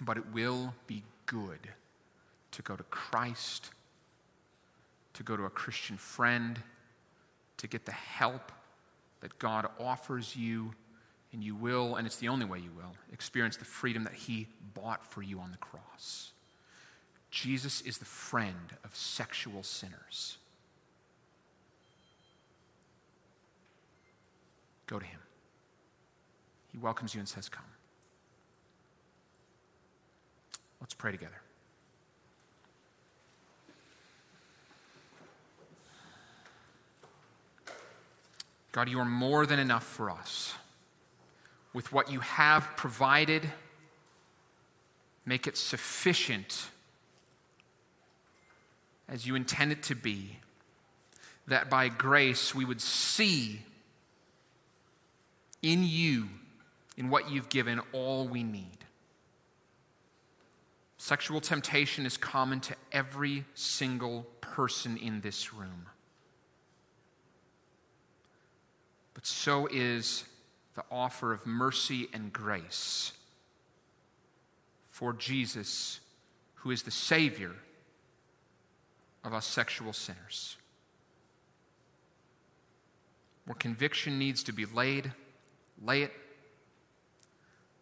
but 0.00 0.16
it 0.16 0.24
will 0.32 0.72
be 0.86 1.02
good 1.26 1.58
to 2.52 2.62
go 2.62 2.76
to 2.76 2.84
Christ, 2.84 3.70
to 5.14 5.24
go 5.24 5.36
to 5.36 5.44
a 5.44 5.50
Christian 5.50 5.96
friend, 5.96 6.60
to 7.56 7.66
get 7.66 7.86
the 7.86 7.92
help 7.92 8.52
that 9.20 9.36
God 9.40 9.68
offers 9.80 10.36
you, 10.36 10.72
and 11.32 11.42
you 11.42 11.56
will, 11.56 11.96
and 11.96 12.06
it's 12.06 12.16
the 12.16 12.28
only 12.28 12.46
way 12.46 12.60
you 12.60 12.70
will, 12.76 12.92
experience 13.12 13.56
the 13.56 13.64
freedom 13.64 14.04
that 14.04 14.14
He 14.14 14.46
bought 14.74 15.04
for 15.10 15.22
you 15.22 15.40
on 15.40 15.50
the 15.50 15.56
cross. 15.56 16.33
Jesus 17.34 17.80
is 17.80 17.98
the 17.98 18.04
friend 18.04 18.54
of 18.84 18.94
sexual 18.94 19.64
sinners. 19.64 20.38
Go 24.86 25.00
to 25.00 25.04
Him. 25.04 25.18
He 26.70 26.78
welcomes 26.78 27.12
you 27.12 27.18
and 27.18 27.28
says, 27.28 27.48
Come. 27.48 27.64
Let's 30.80 30.94
pray 30.94 31.10
together. 31.10 31.32
God, 38.70 38.88
you 38.88 39.00
are 39.00 39.04
more 39.04 39.44
than 39.44 39.58
enough 39.58 39.84
for 39.84 40.08
us. 40.08 40.54
With 41.72 41.92
what 41.92 42.12
you 42.12 42.20
have 42.20 42.68
provided, 42.76 43.42
make 45.26 45.48
it 45.48 45.56
sufficient 45.56 46.68
as 49.08 49.26
you 49.26 49.34
intend 49.34 49.72
it 49.72 49.82
to 49.84 49.94
be, 49.94 50.38
that 51.46 51.68
by 51.68 51.88
grace 51.88 52.54
we 52.54 52.64
would 52.64 52.80
see 52.80 53.60
in 55.62 55.84
you, 55.84 56.28
in 56.96 57.10
what 57.10 57.30
you've 57.30 57.48
given, 57.48 57.80
all 57.92 58.26
we 58.26 58.42
need. 58.42 58.78
Sexual 60.96 61.40
temptation 61.40 62.06
is 62.06 62.16
common 62.16 62.60
to 62.60 62.74
every 62.92 63.44
single 63.54 64.26
person 64.40 64.96
in 64.96 65.20
this 65.20 65.52
room. 65.52 65.86
but 69.24 69.28
so 69.28 69.66
is 69.72 70.24
the 70.74 70.84
offer 70.90 71.32
of 71.32 71.46
mercy 71.46 72.08
and 72.12 72.30
grace 72.30 73.12
for 74.90 75.14
Jesus, 75.14 76.00
who 76.56 76.70
is 76.70 76.82
the 76.82 76.90
Savior 76.90 77.52
of 79.24 79.32
us 79.32 79.46
sexual 79.46 79.92
sinners. 79.92 80.56
Where 83.46 83.54
conviction 83.54 84.18
needs 84.18 84.42
to 84.44 84.52
be 84.52 84.66
laid, 84.66 85.12
lay 85.82 86.02
it. 86.02 86.12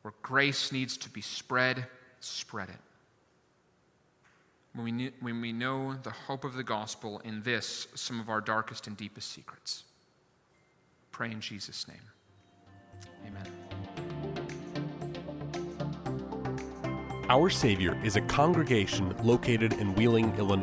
Where 0.02 0.14
grace 0.22 0.72
needs 0.72 0.96
to 0.98 1.10
be 1.10 1.20
spread, 1.20 1.86
spread 2.20 2.68
it. 2.68 2.80
When 4.74 4.96
we, 4.96 5.12
when 5.20 5.40
we 5.40 5.52
know 5.52 5.94
the 6.02 6.10
hope 6.10 6.44
of 6.44 6.54
the 6.54 6.64
gospel 6.64 7.20
in 7.24 7.42
this, 7.42 7.86
some 7.94 8.18
of 8.20 8.28
our 8.28 8.40
darkest 8.40 8.86
and 8.86 8.96
deepest 8.96 9.30
secrets. 9.30 9.84
Pray 11.10 11.30
in 11.30 11.40
Jesus' 11.40 11.86
name. 11.86 11.98
Amen. 13.26 13.46
Our 17.28 17.50
Savior 17.50 17.98
is 18.04 18.16
a 18.16 18.20
congregation 18.22 19.14
located 19.22 19.74
in 19.74 19.94
Wheeling, 19.94 20.34
Illinois. 20.38 20.60